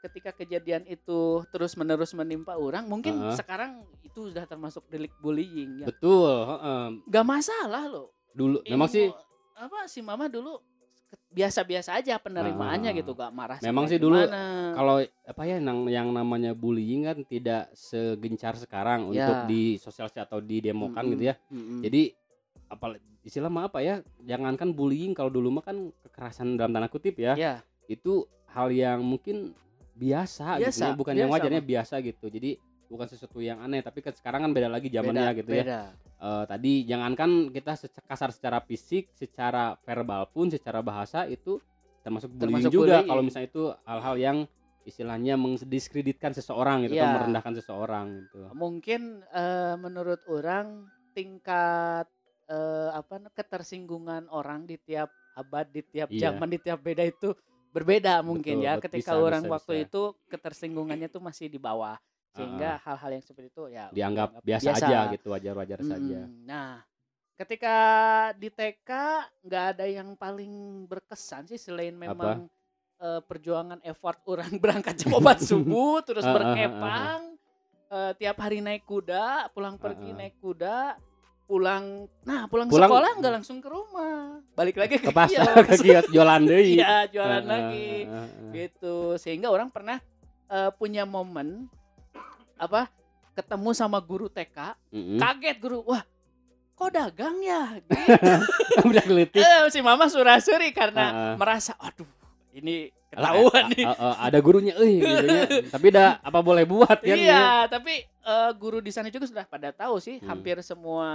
ketika 0.00 0.30
kejadian 0.32 0.82
itu 0.84 1.44
terus 1.48 1.76
menerus 1.76 2.12
menimpa 2.12 2.56
orang 2.56 2.88
mungkin 2.88 3.14
Heeh. 3.14 3.36
sekarang 3.36 3.84
itu 4.00 4.32
sudah 4.32 4.44
termasuk 4.44 4.84
delik 4.88 5.12
bullying 5.20 5.84
ya 5.84 5.86
betul, 5.86 6.26
heeh. 6.48 6.84
gak 7.06 7.26
masalah 7.26 7.84
loh 7.86 8.08
Dulu 8.30 8.62
Ini 8.62 8.72
memang 8.72 8.88
sih 8.88 9.06
apa 9.54 9.84
si 9.84 10.00
mama 10.00 10.24
dulu 10.26 10.56
biasa-biasa 11.28 11.98
aja 11.98 12.14
penerimaannya 12.16 12.90
Ah. 12.90 12.96
gitu 12.96 13.12
gak 13.12 13.34
marah 13.34 13.58
Memang 13.60 13.90
sih 13.90 13.98
dulu 13.98 14.18
kalau 14.72 15.02
apa 15.02 15.42
ya 15.42 15.58
yang, 15.58 15.90
yang 15.90 16.08
namanya 16.10 16.54
bullying 16.54 17.02
kan 17.04 17.18
tidak 17.26 17.70
segencar 17.74 18.54
sekarang 18.54 19.10
Ya. 19.10 19.26
untuk 19.26 19.50
di 19.50 19.74
sosialisasi 19.76 20.22
atau 20.22 20.38
di 20.38 20.62
demokan 20.62 21.02
Mm-mm. 21.02 21.12
gitu 21.12 21.24
ya. 21.26 21.34
Mm-mm. 21.50 21.82
Jadi 21.82 22.02
apa 22.70 22.86
istilah 23.20 23.50
mah 23.50 23.66
apa 23.66 23.82
ya? 23.82 23.98
Jangankan 24.22 24.70
bullying 24.70 25.10
kalau 25.10 25.28
dulu 25.28 25.50
mah 25.50 25.66
kan 25.66 25.90
kekerasan 26.06 26.54
dalam 26.54 26.70
tanda 26.70 26.86
kutip 26.86 27.18
ya. 27.18 27.34
ya 27.34 27.54
Itu 27.90 28.30
hal 28.50 28.70
yang 28.70 29.02
mungkin 29.02 29.50
biasa, 30.00 30.46
gitu 30.56 30.64
Biasa, 30.72 30.84
ya, 30.88 30.96
bukan 30.96 31.14
yang 31.14 31.28
biasa, 31.28 31.36
wajarnya 31.36 31.62
Bang. 31.62 31.70
biasa 31.76 31.94
gitu. 32.00 32.26
Jadi 32.26 32.50
bukan 32.88 33.06
sesuatu 33.06 33.38
yang 33.38 33.58
aneh, 33.60 33.84
tapi 33.84 34.00
kan 34.00 34.16
sekarang 34.16 34.40
kan 34.42 34.50
beda 34.50 34.66
lagi 34.66 34.88
zamannya 34.88 35.30
beda, 35.30 35.38
gitu 35.38 35.50
ya. 35.52 35.62
beda. 35.62 35.80
Eh, 36.20 36.44
tadi 36.48 36.72
jangankan 36.84 37.30
kita 37.48 37.72
kasar 38.04 38.30
secara 38.32 38.58
fisik, 38.60 39.12
secara 39.14 39.76
verbal 39.84 40.26
pun, 40.26 40.48
secara 40.48 40.80
bahasa 40.80 41.24
itu 41.24 41.60
termasuk 42.00 42.32
bullying 42.32 42.64
Termasuk 42.64 42.72
juga. 42.72 42.84
bullying. 42.96 43.06
Kalau 43.06 43.22
misalnya 43.22 43.48
itu 43.48 43.64
hal-hal 43.84 44.16
yang 44.16 44.38
istilahnya 44.80 45.36
mendiskreditkan 45.36 46.32
seseorang 46.32 46.88
gitu, 46.88 46.96
Iya. 46.96 47.04
atau 47.04 47.14
merendahkan 47.20 47.52
seseorang 47.60 48.06
gitu. 48.24 48.38
mungkin 48.56 49.20
eh, 49.28 49.76
menurut 49.76 50.24
orang 50.26 50.88
tingkat 51.12 52.08
eh, 52.48 52.90
apa 52.90 53.30
ketersinggungan 53.30 54.26
orang 54.28 54.64
di 54.64 54.74
tiap 54.80 55.12
abad 55.36 55.68
di 55.68 55.84
tiap 55.84 56.08
Iya. 56.10 56.32
zaman 56.32 56.48
di 56.50 56.58
tiap 56.58 56.80
beda 56.80 57.04
itu 57.06 57.30
berbeda 57.70 58.20
mungkin 58.20 58.58
Betul, 58.58 58.66
ya 58.66 58.74
bet- 58.76 58.82
ketika 58.86 59.12
bisa, 59.14 59.22
orang 59.22 59.42
bisa, 59.46 59.52
waktu 59.54 59.72
bisa. 59.72 59.84
itu 59.86 60.02
ketersinggungannya 60.26 61.08
tuh 61.08 61.22
masih 61.22 61.46
di 61.46 61.58
bawah 61.58 61.96
sehingga 62.30 62.78
hal-hal 62.82 63.10
yang 63.14 63.24
seperti 63.24 63.48
itu 63.50 63.64
ya 63.68 63.90
Dianggap 63.90 64.38
dianggap 64.38 64.42
biasa, 64.46 64.68
aja 64.70 64.98
gitu, 65.10 65.26
wajar-wajar 65.30 65.80
saja. 65.82 66.20
Mm, 66.26 66.46
Nah, 66.46 66.78
ketika 67.34 67.76
di 68.36 68.48
TK 68.48 68.90
nggak 69.42 69.64
ada 69.74 69.84
yang 69.90 70.14
paling 70.14 70.52
berkesan 70.86 71.46
sih 71.46 71.58
selain 71.58 71.96
memang 71.96 72.46
eh, 73.00 73.20
perjuangan 73.24 73.80
effort 73.82 74.20
orang 74.28 74.52
berangkat 74.62 74.94
jam 74.94 75.10
4 75.16 75.42
subuh 75.42 76.04
terus 76.06 76.22
Ah, 76.22 76.30
ah, 76.30 76.30
ah, 76.30 76.38
ah. 76.38 76.38
berkepang 76.54 77.20
eh, 77.90 78.12
tiap 78.14 78.36
hari 78.38 78.58
naik 78.62 78.86
kuda, 78.86 79.50
pulang 79.50 79.74
pergi 79.74 80.10
Ah, 80.10 80.14
ah. 80.14 80.18
naik 80.22 80.36
kuda, 80.38 80.76
pulang 81.50 82.06
nah 82.22 82.46
pulang, 82.46 82.70
Pulang- 82.70 82.86
sekolah 82.86 83.10
nggak 83.16 83.32
langsung 83.34 83.58
ke 83.58 83.66
rumah, 83.66 84.38
balik 84.52 84.76
lagi 84.76 84.96
ke 84.96 85.02
Ke 85.02 85.10
pasar, 85.10 85.50
kios. 85.50 85.66
ke 85.68 85.74
kios 85.82 86.06
jualan 86.08 86.38
deui. 86.40 86.78
Iya, 86.78 87.10
jualan 87.10 87.34
Heeh, 87.36 87.50
lagi 87.50 87.88
heeh, 88.00 88.06
heeh. 88.06 88.50
gitu 88.54 88.94
sehingga 89.16 89.48
orang 89.48 89.66
pernah 89.66 89.98
eh, 90.46 90.70
punya 90.72 91.02
momen 91.02 91.66
apa 92.54 92.86
ketemu 93.32 93.70
sama 93.72 93.98
guru 93.98 94.28
TK 94.28 94.78
Mm-mm. 94.88 95.18
kaget 95.18 95.56
guru 95.58 95.82
wah 95.84 96.06
kok 96.72 96.90
dagang 96.90 97.36
ya 97.40 97.74
gitu. 97.76 97.98
Udah 98.86 99.02
gelitik. 99.02 99.36
eh, 99.36 99.66
si 99.68 99.80
mama 99.80 100.06
surasuri 100.06 100.70
karena 100.70 101.34
merasa 101.34 101.74
aduh 101.76 102.06
ini 102.52 102.94
Ketahuan 103.10 103.64
eh, 103.66 103.70
nih 103.74 103.84
eh, 103.84 103.96
eh, 103.98 104.14
ada 104.22 104.38
gurunya 104.38 104.74
euy 104.78 104.94
gitu 104.98 105.26
ya. 105.26 105.42
Tapi 105.74 105.86
dah 105.90 106.22
apa 106.22 106.38
boleh 106.40 106.62
buat 106.62 106.98
kan 107.02 107.10
ya. 107.10 107.18
iya 107.18 107.44
tapi 107.66 107.94
eh, 108.06 108.50
guru 108.54 108.78
di 108.78 108.94
sana 108.94 109.10
juga 109.10 109.26
sudah 109.26 109.44
pada 109.44 109.74
tahu 109.74 109.98
sih 109.98 110.22
Hmm. 110.22 110.30
hampir 110.30 110.62
semua 110.62 111.08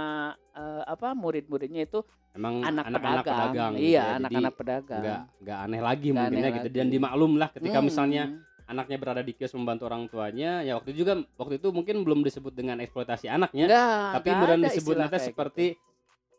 eh, 0.52 0.82
apa 0.84 1.16
murid-muridnya 1.16 1.84
itu 1.84 2.04
Emang 2.36 2.60
anak, 2.60 2.84
anak-anak 2.84 3.24
pedagang, 3.24 3.32
pedagang 3.32 3.72
gitu 3.72 3.86
iya 3.86 3.96
ya. 3.96 4.16
Anak-anak 4.20 4.52
pedagang 4.54 5.00
nggak 5.00 5.20
nggak 5.40 5.58
aneh 5.64 5.80
lagi 5.80 6.08
Nggak 6.12 6.20
mungkin 6.20 6.36
aneh 6.36 6.50
ya 6.52 6.56
gitu 6.60 6.68
dan 6.68 6.84
lagi. 6.84 6.94
dimaklum 6.94 7.32
lah 7.40 7.48
ketika 7.48 7.78
Hmm. 7.80 7.86
misalnya 7.88 8.22
anaknya 8.66 8.96
berada 8.98 9.22
di 9.22 9.32
kios 9.32 9.54
membantu 9.54 9.82
orang 9.86 10.02
tuanya 10.10 10.60
ya 10.60 10.74
waktu 10.76 10.90
itu 10.92 11.00
juga 11.00 11.12
waktu 11.38 11.54
itu 11.56 11.68
mungkin 11.70 12.02
belum 12.02 12.20
disebut 12.20 12.52
dengan 12.52 12.76
eksploitasi 12.82 13.30
anaknya 13.30 13.70
Nggak, 13.72 14.10
tapi 14.12 14.28
kemudian 14.28 14.60
disebut 14.60 14.94
nanti 14.98 15.18
seperti 15.22 15.66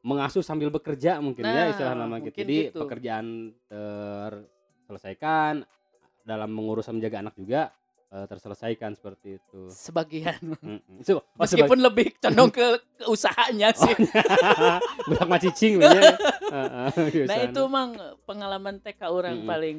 mengasuh 0.06 0.43
sambil 0.46 0.70
bekerja 0.70 1.17
mungkin 1.17 1.43
ya 1.43 1.65
Nah, 1.65 1.72
istilah 1.74 1.96
nama 1.96 2.22
gitu 2.22 2.36
jadi 2.36 2.58
gitu. 2.70 2.78
pekerjaan 2.78 3.56
terselesaikan 4.88 5.67
dalam 6.23 6.47
mengurus 6.47 6.88
dan 6.88 6.95
menjaga 6.95 7.19
anak 7.19 7.36
juga 7.36 7.76
eh, 8.08 8.23
terselesaikan 8.23 8.95
seperti 8.95 9.36
itu 9.36 9.67
gitu. 9.67 9.67
sebagian. 9.67 10.39
So, 11.04 11.19
oh, 11.19 11.23
meskipun 11.36 11.84
lebih 11.84 12.15
condong 12.17 12.56
ke, 12.56 12.63
ke 12.95 13.04
usahanya 13.06 13.76
sih 13.76 13.91
budak 15.08 15.28
macicing 15.28 15.76
di 15.84 17.19
Nah 17.28 17.38
itu 17.43 17.62
mang 17.67 17.91
pengalaman 18.23 18.80
TK 18.80 19.12
orang 19.12 19.43
Mm-mm. 19.43 19.52
paling 19.52 19.78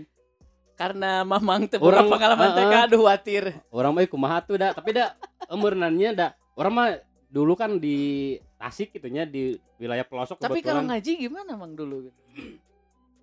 karena 0.76 1.24
mamang 1.24 1.66
teu 1.66 1.80
Orang- 1.80 2.12
pengalaman 2.12 2.52
TK 2.52 2.68
heeh. 2.68 2.84
aduh 2.86 3.02
watir. 3.02 3.44
orang 3.72 3.90
mah 3.90 4.04
kumaha 4.04 4.44
tuh 4.44 4.60
dah 4.60 4.76
tapi 4.76 4.92
dah 4.92 5.16
emeurnannya 5.48 6.12
dah 6.12 6.30
orang 6.54 6.72
mah 6.76 6.88
dulu 7.28 7.56
kan 7.56 7.80
di 7.80 8.36
Tasik 8.58 8.90
gitu 8.90 9.06
nya 9.06 9.22
di 9.22 9.54
wilayah 9.78 10.02
pelosok 10.02 10.42
Tapi 10.42 10.58
kalau 10.60 10.82
kebetulan 10.82 10.86
ngaji 10.90 11.12
gimana 11.14 11.52
mang 11.54 11.78
dulu? 11.78 12.10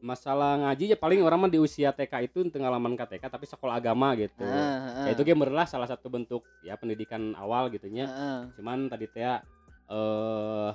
Masalah 0.06 0.62
ngaji 0.62 0.94
ya 0.94 0.98
paling 0.98 1.26
orang 1.26 1.42
mah 1.42 1.50
di 1.50 1.58
usia 1.58 1.90
TK 1.90 2.30
itu 2.30 2.46
pengalaman 2.48 2.94
KTK 2.94 3.26
tapi 3.26 3.50
sekolah 3.50 3.74
agama 3.74 4.14
gitu 4.14 4.46
Ah, 4.46 5.10
ya 5.10 5.18
itu 5.18 5.26
salah 5.66 5.90
satu 5.90 6.06
bentuk 6.08 6.46
ya 6.62 6.78
pendidikan 6.78 7.34
awal 7.34 7.74
gitu 7.74 7.90
nya 7.90 8.06
Heeh. 8.06 8.40
cuman 8.54 8.86
tadi 8.86 9.10
teh 9.10 9.26
eh 9.26 10.70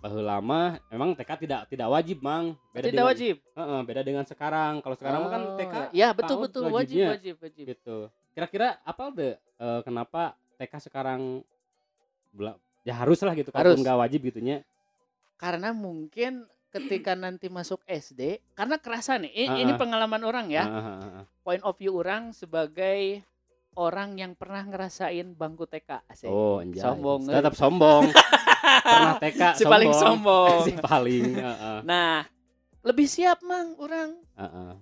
baheula 0.00 0.36
lama 0.36 0.76
memang 0.88 1.16
TK 1.16 1.30
tidak 1.40 1.60
tidak 1.68 1.88
wajib 1.88 2.20
mang 2.20 2.56
Tidak 2.72 2.88
dengan, 2.92 3.08
wajib. 3.12 3.36
Heeh, 3.52 3.80
beda 3.84 4.00
dengan 4.00 4.24
sekarang 4.24 4.80
kalau 4.80 4.96
sekarang 4.96 5.20
mah 5.20 5.30
kan 5.30 5.42
Oh, 5.42 5.56
TK 5.56 5.74
Ya 5.92 6.08
betul 6.12 6.36
betul 6.40 6.62
wajib 6.68 6.76
wajibnya. 7.00 7.08
wajib 7.16 7.34
wajib. 7.40 7.64
gitu 7.64 7.96
kira-kira 8.30 8.76
apa 8.84 9.02
deh 9.12 9.34
eh, 9.36 9.80
kenapa 9.84 10.36
TK 10.56 10.92
sekarang 10.92 11.40
ya 12.80 12.94
harus 12.96 13.20
lah 13.20 13.32
gitu 13.32 13.48
Harus. 13.52 13.72
kalaupun 13.72 13.80
nggak 13.80 13.98
wajib 14.04 14.20
gitunya 14.22 14.60
Karena 15.36 15.72
mungkin 15.72 16.44
ketika 16.70 17.18
nanti 17.18 17.50
masuk 17.50 17.82
SD 17.84 18.38
karena 18.54 18.78
kerasa 18.78 19.18
nih 19.18 19.30
ini 19.34 19.74
ah. 19.74 19.78
pengalaman 19.78 20.22
orang 20.22 20.46
ya. 20.48 20.64
Ah, 20.64 20.78
ah. 21.02 21.24
Point 21.42 21.62
of 21.66 21.74
view 21.76 21.98
orang 21.98 22.30
sebagai 22.30 23.26
orang 23.74 24.18
yang 24.18 24.32
pernah 24.34 24.62
ngerasain 24.66 25.34
bangku 25.34 25.66
TK. 25.66 26.06
Asik. 26.06 26.30
oh 26.30 26.62
anjay 26.62 26.82
Sombong, 26.82 27.20
tetap 27.26 27.54
sombong 27.54 28.04
pernah 28.86 29.14
TK 29.18 29.42
si 29.58 29.64
paling 29.66 29.92
sombong. 29.94 30.58
si 30.66 30.72
paling 30.78 31.26
heeh, 31.38 31.78
Nah, 31.86 32.26
lebih 32.82 33.06
siap 33.06 33.42
mang 33.42 33.74
orang 33.78 34.14
heeh. 34.38 34.72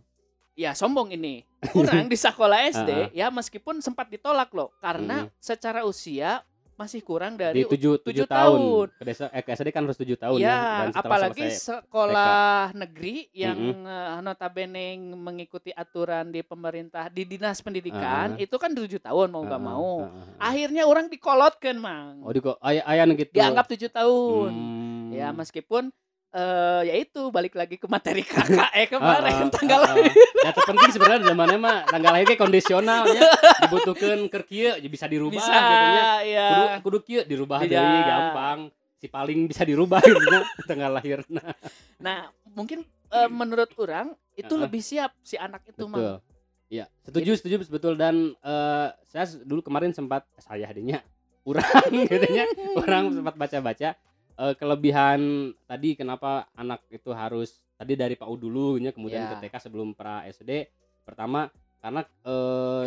ya 0.57 0.73
sombong 0.77 1.13
ini. 1.13 1.45
Kurang 1.75 2.07
di 2.07 2.15
sekolah 2.15 2.71
SD 2.71 2.91
Ah, 2.91 3.09
ya 3.11 3.27
meskipun 3.35 3.83
sempat 3.83 4.07
ditolak 4.13 4.53
loh 4.55 4.71
karena 4.79 5.27
secara 5.43 5.83
usia 5.83 6.45
masih 6.79 7.03
kurang 7.03 7.35
dari 7.35 7.67
tujuh 7.67 7.99
tujuh 8.07 8.23
tahun. 8.23 8.59
tahun. 8.63 8.87
ke 8.95 9.03
desa 9.03 9.25
eh 9.35 9.43
ke 9.43 9.51
SD 9.51 9.69
kan 9.75 9.83
harus 9.83 9.99
tujuh 9.99 10.15
tahun 10.15 10.39
ya, 10.39 10.47
dan 10.55 10.89
setelah 10.95 11.03
apalagi 11.03 11.47
sekolah 11.51 12.71
negeri 12.71 13.27
yang 13.35 13.59
eh, 13.83 14.19
notabene 14.23 14.95
mengikuti 15.13 15.75
aturan 15.75 16.31
di 16.31 16.47
pemerintah 16.47 17.11
di 17.11 17.27
dinas 17.27 17.59
pendidikan 17.59 18.39
Ah. 18.39 18.39
itu 18.39 18.55
kan 18.55 18.71
tujuh 18.71 19.03
tahun 19.03 19.27
mau 19.35 19.43
nggak 19.43 19.59
Heeh, 19.59 19.75
mau. 19.75 19.91
heeh, 20.07 20.13
heeh. 20.15 20.39
Akhirnya 20.39 20.83
orang 20.87 21.11
dikolotkan 21.11 21.77
mang. 21.83 22.23
oh 22.23 22.31
di 22.31 22.41
ayah 22.63 23.05
gitu 23.11 23.35
Dianggap 23.35 23.67
tujuh 23.67 23.91
tahun. 23.91 24.51
Hmm. 24.55 25.11
Ya 25.11 25.35
meskipun 25.35 25.91
eh 26.29 26.81
ya 26.85 26.95
itu 27.01 27.33
balik 27.33 27.57
lagi 27.57 27.81
ke 27.81 27.89
materi 27.89 28.21
kakak 28.21 28.69
eh 28.77 28.85
kemarin 28.93 29.49
Heeh, 29.49 29.55
tanggal 29.55 29.81
heeh. 29.97 30.13
Ya 30.45 30.51
terpenting 30.53 30.93
sebenarnya 30.93 31.21
zamannya 31.25 31.57
mah 31.59 31.79
tanggal 31.89 32.13
lahirnya 32.13 32.37
kondisional 32.37 33.09
ya. 33.09 33.33
Dibutuhkan 33.65 34.29
keur 34.29 34.45
kieu 34.45 34.77
ya 34.77 34.89
bisa 34.93 35.09
dirubah 35.09 35.41
bisa 35.41 35.57
gitu 35.57 35.87
ya. 35.97 36.05
Kudu 36.53 36.65
kudu 36.85 36.99
kieu 37.01 37.21
dirubah 37.25 37.65
Tidak. 37.65 37.81
deui 37.81 38.01
gampang. 38.05 38.59
Si 38.99 39.07
paling 39.09 39.49
bisa 39.49 39.63
dirubah 39.65 40.05
gitu 40.11 40.39
tanggal 40.69 41.01
lahirna. 41.01 41.55
Nah, 42.03 42.29
mungkin 42.53 42.85
eh, 43.09 43.29
menurut 43.31 43.73
orang 43.81 44.13
itu 44.37 44.53
Heeh. 44.53 44.63
lebih 44.69 44.83
siap 44.85 45.17
si 45.25 45.41
anak 45.41 45.65
itu 45.65 45.89
Betul. 45.89 46.21
mah. 46.21 46.21
Iya, 46.69 46.85
setuju 47.01 47.33
setuju 47.41 47.65
betul 47.73 47.97
dan 47.97 48.37
eh, 48.45 48.89
saya 49.09 49.25
dulu 49.49 49.65
kemarin 49.65 49.97
sempat 49.97 50.29
saya 50.37 50.69
hadinya 50.69 51.01
orang 51.49 51.65
gitu 52.05 52.27
nya. 52.37 52.45
Orang 52.77 53.17
sempat 53.17 53.33
baca-baca 53.41 53.97
eh, 54.39 54.55
kelebihan 54.55 55.51
tadi 55.67 55.99
kenapa 55.99 56.47
anak 56.55 56.87
itu 56.89 57.11
harus 57.11 57.59
tadi 57.75 57.95
dari 57.95 58.15
PAUD 58.15 58.39
dulu 58.39 58.79
nya 58.79 58.91
kemudian 58.95 59.27
Ya. 59.27 59.31
ke 59.35 59.47
TK 59.47 59.69
sebelum 59.71 59.95
pra 59.95 60.23
SD. 60.27 60.71
Pertama 61.03 61.51
karena 61.79 62.03
eh, 62.25 62.87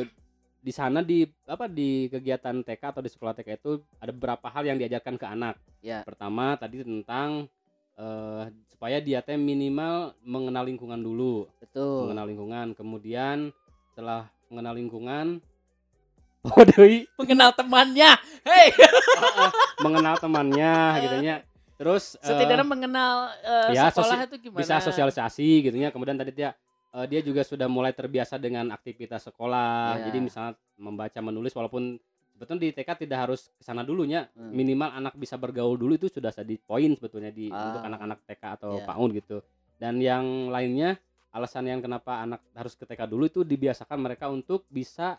di 0.61 0.69
sana 0.69 1.01
di 1.01 1.25
apa 1.49 1.65
di 1.65 2.05
kegiatan 2.07 2.61
TK 2.61 2.83
atau 2.95 3.01
di 3.01 3.09
sekolah 3.09 3.33
TK 3.33 3.49
itu 3.57 3.71
ada 3.97 4.11
beberapa 4.13 4.47
hal 4.47 4.63
yang 4.67 4.77
diajarkan 4.77 5.15
ke 5.17 5.25
anak. 5.25 5.55
Ya. 5.81 6.05
Pertama 6.05 6.55
tadi 6.55 6.83
tentang 6.85 7.47
eh, 7.97 8.43
supaya 8.71 8.97
dia 8.97 9.21
teh 9.21 9.37
minimal 9.37 10.15
mengenal 10.25 10.65
lingkungan 10.65 10.97
dulu 10.97 11.45
Betul. 11.61 12.07
mengenal 12.09 12.25
lingkungan 12.33 12.67
kemudian 12.73 13.37
setelah 13.93 14.25
mengenal 14.49 14.73
lingkungan 14.73 15.25
oh 16.43 16.63
deui 16.65 17.05
Mengenal 17.15 17.53
temannya. 17.53 18.11
Hei, 18.41 18.73
mengenal 19.79 20.17
temannya 20.17 20.73
gitu 20.99 21.17
nya 21.21 21.35
terus 21.77 22.13
eh, 22.17 22.25
setidaknya 22.25 22.61
mengenal 22.61 23.13
eh, 23.41 23.73
ya, 23.73 23.89
sekolah 23.89 24.25
itu 24.25 24.37
gimana? 24.39 24.61
bisa 24.61 24.77
sosialisasi 24.79 25.49
gitu 25.63 25.77
nya 25.77 25.89
kemudian 25.89 26.13
tadi 26.13 26.29
dia 26.31 26.53
eh, 26.91 27.05
dia 27.05 27.21
juga 27.21 27.41
sudah 27.41 27.65
mulai 27.65 27.89
terbiasa 27.89 28.37
dengan 28.37 28.69
aktivitas 28.69 29.25
sekolah 29.27 29.97
Ya. 29.97 30.09
jadi 30.09 30.17
misalnya 30.19 30.53
membaca 30.75 31.17
menulis 31.19 31.49
walaupun 31.51 31.97
sebetulnya 32.31 32.61
di 32.63 32.69
TK 32.71 32.89
tidak 32.99 33.17
harus 33.19 33.49
ke 33.51 33.61
sana 33.61 33.81
dulunya 33.81 34.25
Hmm. 34.33 34.49
minimal 34.49 34.89
anak 34.91 35.13
bisa 35.13 35.37
bergaul 35.37 35.73
dulu 35.73 35.93
itu 35.93 36.05
sudah 36.05 36.29
jadi 36.29 36.57
poin 36.59 36.89
sebetulnya 36.91 37.29
di 37.29 37.49
Ah. 37.49 37.69
untuk 37.69 37.81
anak-anak 37.83 38.19
TK 38.25 38.43
atau 38.55 38.71
Ya. 38.77 38.85
PAUD 38.85 39.09
gitu 39.15 39.37
dan 39.77 39.97
yang 39.97 40.25
lainnya 40.49 40.97
alasan 41.29 41.65
yang 41.65 41.77
kenapa 41.79 42.21
anak 42.21 42.41
harus 42.51 42.73
ke 42.73 42.85
TK 42.85 43.05
dulu 43.07 43.25
itu 43.25 43.41
dibiasakan 43.41 43.97
mereka 43.97 44.27
untuk 44.27 44.65
bisa 44.67 45.17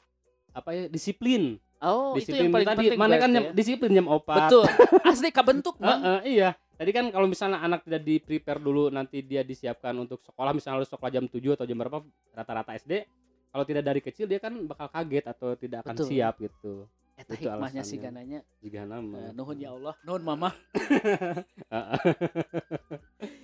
apa 0.53 0.69
ya 0.71 0.83
disiplin 0.87 1.57
Oh, 1.79 2.15
itu 2.15 2.31
disiplin 2.31 2.47
yang 2.47 2.55
paling 2.55 2.69
tadi 2.69 2.79
penting 2.87 3.01
mana 3.01 3.15
kan 3.17 3.31
ya. 3.33 3.41
disiplin 3.51 3.91
jam 3.91 4.07
opat 4.07 4.47
Betul. 4.47 4.65
Asli 5.11 5.31
kebentuk, 5.31 5.75
Bang. 5.77 5.99
eh, 6.23 6.39
iya 6.39 6.51
tadi 6.73 6.91
kan 6.91 7.09
kalau 7.09 7.27
misalnya 7.27 7.59
anak 7.59 7.83
tidak 7.83 8.03
di 8.03 8.19
prepare 8.19 8.59
dulu 8.59 8.87
nanti 8.89 9.19
dia 9.21 9.43
disiapkan 9.43 9.91
untuk 9.97 10.19
sekolah 10.21 10.51
misalnya 10.51 10.79
harus 10.79 10.89
sekolah 10.89 11.11
jam 11.11 11.25
7 11.25 11.43
atau 11.53 11.63
jam 11.63 11.75
berapa 11.77 11.99
rata-rata 12.31 12.75
SD 12.77 13.03
kalau 13.49 13.65
tidak 13.65 13.83
dari 13.83 13.99
kecil 13.99 14.25
dia 14.25 14.39
kan 14.39 14.55
bakal 14.63 14.87
kaget 14.89 15.25
atau 15.27 15.55
tidak 15.55 15.83
akan 15.83 15.95
Betul. 15.95 16.07
siap 16.07 16.35
gitu 16.39 16.75
Eta 17.13 17.35
itu 17.35 17.45
hikmahnya 17.45 17.83
sih 17.83 17.99
gananya. 17.99 18.41
jika 18.59 18.83
nama 18.83 19.19
Eh, 19.21 19.33
nuhun 19.33 19.55
ya 19.55 19.71
Allah, 19.71 19.93
nuhun 20.01 20.25
mama. 20.25 20.49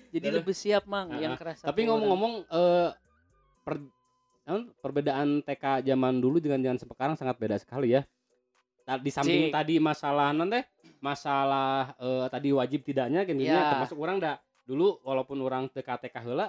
Jadi 0.09 0.27
lebih 0.33 0.57
siap, 0.57 0.89
Mang, 0.89 1.13
Ah, 1.13 1.21
yang 1.21 1.37
kerasa. 1.37 1.69
tapi 1.69 1.85
ngomong-ngomong 1.85 2.49
eh, 2.49 2.89
per- 3.61 3.93
naon, 4.49 4.73
perbedaan 4.81 5.45
TK 5.45 5.85
zaman 5.85 6.25
dulu 6.25 6.41
dengan 6.41 6.65
zaman 6.65 6.81
sekarang 6.81 7.17
sangat 7.21 7.37
beda 7.37 7.61
sekali 7.61 7.93
ya 7.93 8.03
di 8.97 9.13
samping 9.13 9.53
Cik. 9.53 9.53
tadi 9.53 9.75
masalah 9.77 10.33
nanti 10.33 10.65
masalah 11.05 11.93
eh, 12.01 12.27
tadi 12.33 12.49
wajib 12.57 12.81
tidaknya 12.81 13.29
kan 13.29 13.37
Ya. 13.37 13.77
termasuk 13.77 14.01
orang 14.01 14.17
dah 14.17 14.41
dulu 14.65 14.97
walaupun 15.05 15.37
orang 15.45 15.69
TK 15.69 16.09
TK 16.09 16.17
heula 16.25 16.49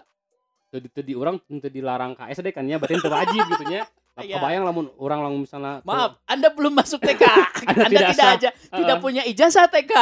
teu 0.72 1.04
di, 1.04 1.12
orang 1.12 1.36
teu 1.60 1.68
dilarang 1.68 2.16
ke 2.16 2.24
SD 2.32 2.56
kan 2.56 2.64
ya 2.64 2.80
berarti 2.80 3.04
teu 3.04 3.12
wajib 3.12 3.44
gitu 3.44 3.66
nya 3.68 3.84
Iya. 4.20 4.36
kebayang 4.36 4.68
lamun 4.68 4.92
orang 5.00 5.20
lamun 5.24 5.40
misalnya 5.48 5.80
Maaf, 5.88 6.20
Anda 6.28 6.52
belum 6.52 6.76
masuk 6.76 7.00
TK. 7.00 7.24
Anda 7.72 7.88
Anda 7.88 7.88
tidak 7.88 8.12
tidak 8.12 8.30
aja 8.36 8.50
tidak 8.52 8.76
Heeh. 8.76 9.00
punya 9.00 9.24
ijazah 9.24 9.66
TK. 9.72 9.94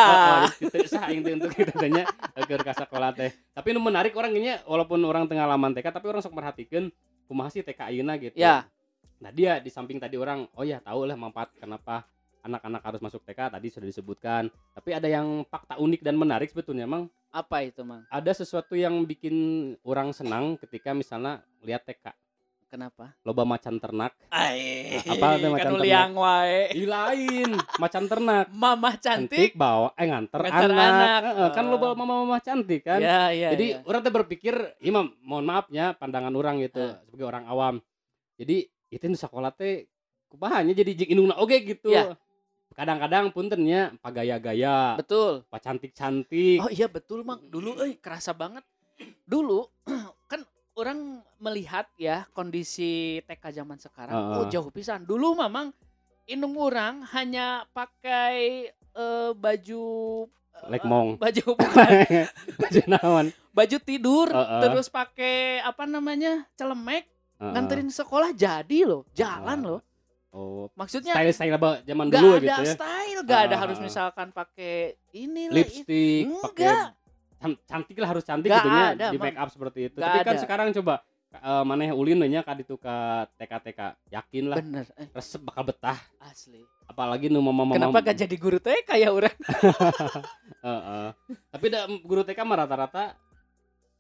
itu 0.58 0.88
sah 0.90 1.06
untuk 1.14 1.54
kita 1.54 1.74
tanya 1.78 2.04
ke 2.34 2.74
sekolah 2.74 3.14
teh. 3.14 3.30
Tapi 3.54 3.68
nu 3.78 3.80
menarik 3.82 4.18
orang 4.18 4.34
ini 4.34 4.58
walaupun 4.66 4.98
orang 5.06 5.30
tengah 5.30 5.46
laman 5.46 5.70
TK 5.78 5.94
tapi 5.94 6.10
orang 6.10 6.26
sok 6.26 6.34
merhatikan 6.34 6.90
kumaha 7.28 7.52
sih 7.52 7.62
TK 7.62 7.92
ayeuna 7.94 8.16
gitu. 8.18 8.40
Ya. 8.40 8.66
Nah, 9.20 9.30
dia 9.34 9.60
di 9.60 9.68
samping 9.68 10.00
tadi 10.00 10.16
orang 10.16 10.48
oh 10.56 10.64
ya 10.64 10.80
tahu 10.80 11.06
lah 11.06 11.18
manfaat 11.20 11.52
kenapa 11.60 12.08
anak-anak 12.48 12.82
harus 12.82 13.02
masuk 13.04 13.22
TK 13.28 13.60
tadi 13.60 13.68
sudah 13.68 13.88
disebutkan. 13.88 14.48
Tapi 14.72 14.90
ada 14.96 15.12
yang 15.12 15.44
fakta 15.52 15.76
unik 15.76 16.02
dan 16.02 16.16
menarik 16.16 16.48
sebetulnya 16.48 16.88
emang 16.88 17.12
Apa 17.28 17.68
itu, 17.68 17.84
Mang? 17.84 18.08
ada 18.08 18.32
sesuatu 18.32 18.74
yang 18.74 19.04
bikin 19.04 19.36
orang 19.84 20.16
senang 20.16 20.56
ketika 20.56 20.96
misalnya 20.96 21.44
lihat 21.60 21.84
TK 21.84 22.16
Kenapa? 22.68 23.16
loba 23.24 23.48
macan 23.48 23.80
ternak 23.80 24.12
Ai, 24.28 25.00
Apa 25.00 25.40
tuh 25.40 25.48
macan 25.48 25.56
kan 25.58 25.72
ternak? 25.72 25.86
liang 25.88 26.12
wae. 26.14 26.68
Ih, 26.76 26.84
lain 26.84 27.50
macan 27.80 28.04
ternak 28.06 28.46
Mamah 28.52 28.96
cantik. 29.00 29.56
bawa 29.56 29.96
eh 29.96 30.04
nganter, 30.04 30.40
Nganter 30.42 30.72
anak, 30.74 31.22
anak. 31.32 31.52
Kan 31.56 31.66
loba 31.66 31.96
mama-mama 31.96 32.38
cantik 32.38 32.84
kan 32.84 33.00
Ya, 33.00 33.32
ya, 33.32 33.56
jadi 33.56 33.66
ya. 33.72 33.88
orang 33.88 34.02
tuh 34.02 34.12
berpikir 34.14 34.52
imam 34.80 35.16
mohon 35.24 35.48
maafnya 35.48 35.96
pandangan 35.96 36.34
orang 36.34 36.60
gitu 36.60 36.84
Ah. 36.84 37.00
sebagai 37.02 37.24
orang 37.26 37.48
awam 37.48 37.76
jadi 38.36 38.58
itu 38.88 39.04
nu 39.06 39.16
sekolah 39.16 39.50
teh 39.50 39.88
kubahannya 40.28 40.72
jadi 40.74 40.92
jik 40.94 41.10
indungna 41.10 41.40
oge 41.40 41.64
gitu 41.66 41.88
Ya. 41.90 42.20
kadang-kadang 42.74 43.32
puntennya 43.32 43.96
pagaya-gaya 43.98 45.00
betul. 45.00 45.48
pak 45.48 45.64
cantik-cantik 45.64 46.60
Oh 46.60 46.68
iya 46.68 46.86
betul, 46.86 47.24
Mang. 47.24 47.48
Dulu 47.48 47.80
eh 47.80 47.96
kerasa 47.96 48.32
banget. 48.32 48.68
Dulu 49.24 49.64
kan 50.28 50.44
orang 50.78 51.26
melihat 51.42 51.90
ya 51.98 52.30
kondisi 52.32 53.20
TK 53.26 53.44
zaman 53.52 53.82
sekarang 53.82 54.14
oh 54.14 54.46
Heeh. 54.46 54.54
jauh 54.54 54.70
pisan. 54.70 55.04
Dulu 55.04 55.34
memang 55.34 55.74
indung 56.30 56.54
orang 56.62 57.02
hanya 57.18 57.66
pakai 57.74 58.70
eh, 58.72 59.32
baju 59.34 59.86
eh, 60.30 60.68
Lekmong. 60.70 61.18
baju 61.24 61.44
bukan, 61.60 61.92
baju 62.62 62.82
naon 62.86 63.26
baju 63.50 63.78
tidur 63.82 64.30
Heeh. 64.30 64.62
terus 64.62 64.86
pakai 64.88 65.66
apa 65.66 65.90
namanya 65.90 66.46
celemek 66.54 67.10
Heeh. 67.42 67.52
nganterin 67.58 67.90
sekolah 67.90 68.30
jadi 68.38 68.80
loh 68.86 69.02
jalan 69.18 69.58
Heeh. 69.66 69.70
loh 69.74 69.82
oh 70.36 70.70
maksudnya 70.78 71.16
style-style 71.18 71.56
apa 71.58 71.70
zaman 71.82 72.12
dulu 72.14 72.38
ada 72.38 72.46
gitu 72.46 72.62
ya 72.62 72.74
style 72.78 73.20
nggak 73.26 73.42
ada 73.50 73.56
Ah, 73.58 73.60
harus 73.66 73.78
ah, 73.78 73.82
ah. 73.82 73.86
misalkan 73.90 74.28
pakai 74.30 74.76
ini 75.16 75.50
lah 75.50 75.58
lipstick 75.58 76.28
pakai 76.44 76.70
cantik 77.40 77.98
lah 78.02 78.10
harus 78.10 78.24
cantik 78.26 78.50
Nggak 78.50 78.64
gitu 78.66 78.70
ya 78.70 78.88
ada, 78.94 79.08
di 79.14 79.18
make 79.22 79.38
up 79.38 79.50
seperti 79.54 79.80
itu. 79.94 79.98
Nggak 79.98 80.10
tapi 80.10 80.26
kan 80.26 80.36
ada. 80.36 80.42
sekarang 80.42 80.68
coba 80.74 80.94
eh, 81.38 81.64
maneh 81.64 81.90
ulin 81.94 82.18
we 82.24 82.28
nya 82.30 82.42
ka 82.42 82.58
ditu 82.58 82.76
ka 82.82 83.28
TK-TK 83.38 83.80
yakin 84.10 84.44
lah 84.50 84.58
bener 84.58 84.86
eh, 84.98 85.08
resep 85.14 85.42
bakal 85.46 85.64
betah. 85.68 86.00
Asli. 86.18 86.66
Apalagi 86.88 87.28
nu 87.30 87.44
mama 87.44 87.68
mama. 87.68 87.76
kenapa 87.76 88.00
gak 88.00 88.18
jadi 88.26 88.36
guru 88.40 88.58
TK 88.64 88.90
ya 88.96 89.10
orang? 89.12 89.36
Heeh. 90.66 91.08
tapi 91.52 91.66
da, 91.68 91.86
guru 92.02 92.24
TK 92.24 92.40
mah 92.48 92.64
rata-rata 92.66 93.14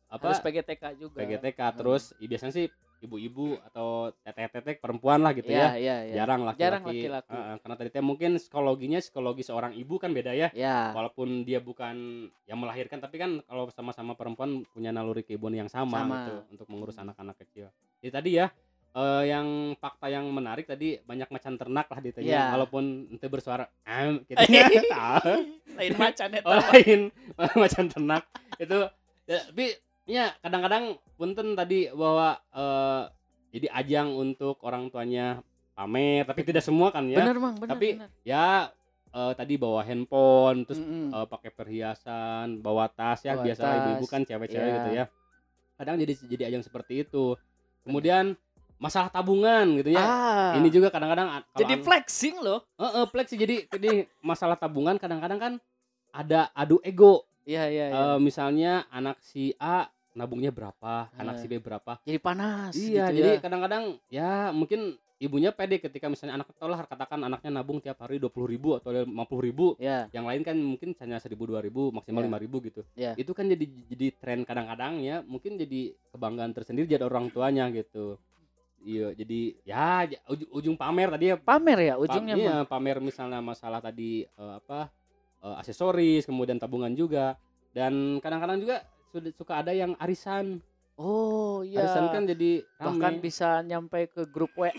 apa? 0.07 0.23
Harus 0.25 0.39
PGTK 0.39 0.83
juga. 0.95 1.17
PGTK 1.19 1.59
terus 1.75 2.03
i- 2.17 2.27
biasanya 2.27 2.53
sih 2.53 2.67
ibu-ibu 2.97 3.61
atau 3.61 4.09
teteh-teteh 4.25 4.81
perempuan 4.81 5.21
lah 5.21 5.29
gitu 5.29 5.53
ya, 5.53 5.77
ya, 5.77 6.01
ya, 6.01 6.09
ya. 6.09 6.13
jarang 6.17 6.41
laki-laki. 6.41 6.63
Jarang 6.65 6.83
laki-laki. 6.83 7.29
Heeh, 7.29 7.55
karena 7.61 7.75
tadi 7.77 7.89
teh 7.93 8.01
mungkin 8.01 8.31
psikologinya 8.35 8.97
psikologi 8.97 9.43
seorang 9.45 9.77
ibu 9.77 10.01
kan 10.01 10.09
beda 10.09 10.33
ya. 10.33 10.49
Ya 10.49 10.89
walaupun 10.91 11.45
dia 11.45 11.61
bukan 11.61 11.93
yang 12.43 12.57
melahirkan 12.57 12.97
tapi 12.97 13.21
kan 13.21 13.45
kalau 13.45 13.69
sama-sama 13.69 14.17
perempuan 14.17 14.65
punya 14.67 14.89
naluri 14.89 15.21
keibuan 15.21 15.53
yang 15.53 15.69
sama, 15.69 15.93
Sama. 16.01 16.15
gitu 16.17 16.33
untuk 16.57 16.67
mengurus 16.67 16.97
anak-anak 16.97 17.37
kecil. 17.37 17.69
Jadi 18.01 18.09
tadi 18.09 18.31
ya 18.33 18.49
eh, 18.97 19.23
yang 19.29 19.45
fakta 19.77 20.09
yang 20.09 20.25
menarik 20.33 20.65
tadi 20.65 20.97
banyak 20.97 21.29
macan 21.29 21.53
ternak 21.53 21.85
lah 21.85 22.01
ditanya 22.01 22.25
Iya. 22.25 22.43
walaupun 22.49 22.83
itu 23.13 23.25
bersuara 23.29 23.69
am 23.85 24.25
gitu 24.25 24.41
ya. 24.57 24.65
lain 25.77 25.93
macan 25.93 26.29
eta 26.33 26.47
oh, 26.49 26.57
lain 26.73 27.13
macan 27.61 27.85
ternak. 27.87 28.23
Itu 28.57 28.89
ya, 29.29 29.37
tapi 29.45 29.77
ya 30.07 30.31
kadang-kadang 30.39 30.83
punten 31.13 31.53
tadi 31.53 31.91
bahwa 31.91 32.39
eh, 32.49 33.01
jadi 33.51 33.67
ajang 33.75 34.09
untuk 34.13 34.59
orang 34.61 34.87
tuanya 34.87 35.43
pamer 35.73 36.23
tapi 36.23 36.41
tidak 36.41 36.63
semua 36.63 36.89
kan 36.89 37.05
ya 37.05 37.19
bener 37.19 37.37
mang 37.37 37.53
bener 37.53 37.75
Tapi- 37.75 37.93
bener. 37.95 38.09
ya 38.23 38.71
eh, 39.09 39.33
tadi 39.35 39.53
bawa 39.55 39.83
handphone 39.83 40.63
terus 40.63 40.79
Mm-mm. 40.79 41.11
eh, 41.11 41.27
pakai 41.27 41.51
perhiasan 41.51 42.59
bawa 42.59 42.87
tas 42.87 43.21
ya 43.21 43.35
Bawa 43.35 43.45
biasa 43.45 43.61
tas, 43.61 43.75
ibu-ibu 43.77 44.05
kan 44.07 44.21
cewek-cewek 44.23 44.63
iya. 44.63 44.75
gitu 44.79 44.89
ya 44.93 45.05
kadang 45.75 45.95
jadi 45.97 46.13
jadi 46.25 46.43
ajang 46.49 46.63
seperti 46.63 47.03
itu 47.03 47.37
kemudian 47.83 48.33
masalah 48.77 49.09
tabungan 49.09 49.65
gitu 49.75 49.89
ya 49.89 50.01
Ah. 50.01 50.53
ini 50.55 50.69
juga 50.69 50.87
kadang-kadang 50.87 51.33
jadi 51.55 51.73
an- 51.73 51.83
flexing 51.83 52.37
loh. 52.37 52.61
Heeh, 52.77 53.05
flex 53.07 53.25
sih. 53.27 53.37
jadi 53.37 53.65
jadi 53.67 54.05
masalah 54.21 54.53
tabungan 54.53 54.95
kadang-kadang 54.95 55.37
kan 55.37 55.53
ada 56.09 56.49
adu 56.53 56.77
ego 56.81 57.25
Iya 57.41 57.63
iya 57.67 57.85
iya. 57.87 57.95
Eh, 57.95 58.17
misalnya 58.19 58.85
anak 58.91 59.17
si 59.17 59.55
A 59.57 59.87
nabungnya 60.17 60.49
berapa 60.49 61.13
anak 61.13 61.37
Eh. 61.37 61.39
si 61.39 61.45
B 61.45 61.53
berapa 61.57 62.01
jadi 62.01 62.17
panas 62.17 62.73
iya 62.73 63.05
gitu 63.07 63.17
jadi 63.21 63.29
ya. 63.31 63.39
kadang-kadang 63.39 63.83
ya 64.09 64.31
mungkin 64.49 64.97
ibunya 65.17 65.49
pede 65.49 65.77
ketika 65.77 66.05
misalnya 66.05 66.37
anak 66.37 66.49
lah 66.55 66.81
katakan 66.83 67.17
anaknya 67.19 67.49
nabung 67.51 67.77
tiap 67.77 67.97
hari 67.97 68.17
dua 68.17 68.29
puluh 68.29 68.45
ribu 68.47 68.73
atau 68.73 68.89
lima 68.91 69.23
puluh 69.23 69.43
ribu 69.43 69.65
Ya. 69.77 70.05
yang 70.11 70.25
lain 70.25 70.41
kan 70.41 70.53
mungkin 70.53 70.93
hanya 70.97 71.17
seribu 71.17 71.45
dua 71.45 71.57
ribu 71.57 71.89
maksimal 71.89 72.21
Iya. 72.21 72.27
lima 72.27 72.37
ribu 72.37 72.57
gitu 72.61 72.81
Iya. 72.93 73.13
itu 73.15 73.31
kan 73.31 73.45
jadi 73.45 73.65
jadi 73.87 74.07
tren 74.13 74.41
kadang-kadang 74.41 74.97
ya 74.99 75.21
mungkin 75.23 75.55
jadi 75.55 75.93
kebanggaan 76.11 76.51
tersendiri 76.51 76.85
jadi 76.87 77.01
orang 77.01 77.29
tuanya 77.29 77.69
gitu 77.69 78.17
iya 78.79 79.09
jadi 79.11 79.39
ya 79.63 80.05
j- 80.07 80.21
uj- 80.27 80.49
ujung 80.53 80.75
pamer 80.75 81.09
tadi 81.11 81.25
ya 81.27 81.35
Pamer 81.35 81.79
ya 81.83 81.93
pa- 81.93 82.01
ujungnya 82.03 82.35
iya, 82.35 82.55
mah. 82.55 82.65
pamer 82.67 82.97
misalnya 82.99 83.41
masalah 83.41 83.81
tadi 83.81 84.21
eh, 84.23 84.53
apa 84.55 84.93
eh, 85.41 85.55
aksesoris 85.57 86.23
kemudian 86.23 86.57
tabungan 86.57 86.93
juga 86.93 87.33
dan 87.73 87.93
kadang-kadang 88.17 88.57
juga 88.59 88.85
suka 89.33 89.57
ada 89.57 89.71
yang 89.71 89.95
arisan 89.97 90.59
Oh 90.95 91.61
iya. 91.61 91.79
arisan 91.79 92.09
kan 92.09 92.23
jadi 92.25 92.65
bahkan 92.75 93.13
rame. 93.13 93.21
bisa 93.21 93.61
nyampe 93.61 94.07
ke 94.07 94.25
grup 94.25 94.49
WA 94.55 94.71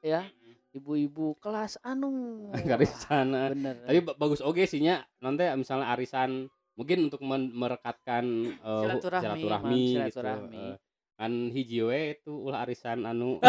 ya. 0.00 0.24
Ibu-ibu 0.72 1.36
kelas 1.36 1.76
anu. 1.78 2.48
arisan 2.72 3.26
eh. 3.30 3.48
Bener. 3.52 3.74
tapi 3.82 3.98
ba- 4.00 4.16
bagus 4.16 4.40
oke 4.40 4.62
sih 4.62 4.78
nya 4.78 5.02
nanti 5.18 5.42
misalnya 5.52 5.88
arisan 5.88 6.48
mungkin 6.72 7.06
untuk 7.06 7.20
merekatkan 7.22 8.24
eh, 8.48 8.56
hu- 8.56 8.88
Silaturahmi, 8.88 9.36
silaturahmi, 9.36 9.76
gitu 9.76 9.92
silaturahmi. 10.00 10.56
Eh, 10.56 10.76
kan 11.14 11.32
hiji 11.50 11.78
we 11.82 12.00
itu 12.16 12.32
ulah 12.32 12.62
arisan 12.62 13.04
anu 13.04 13.36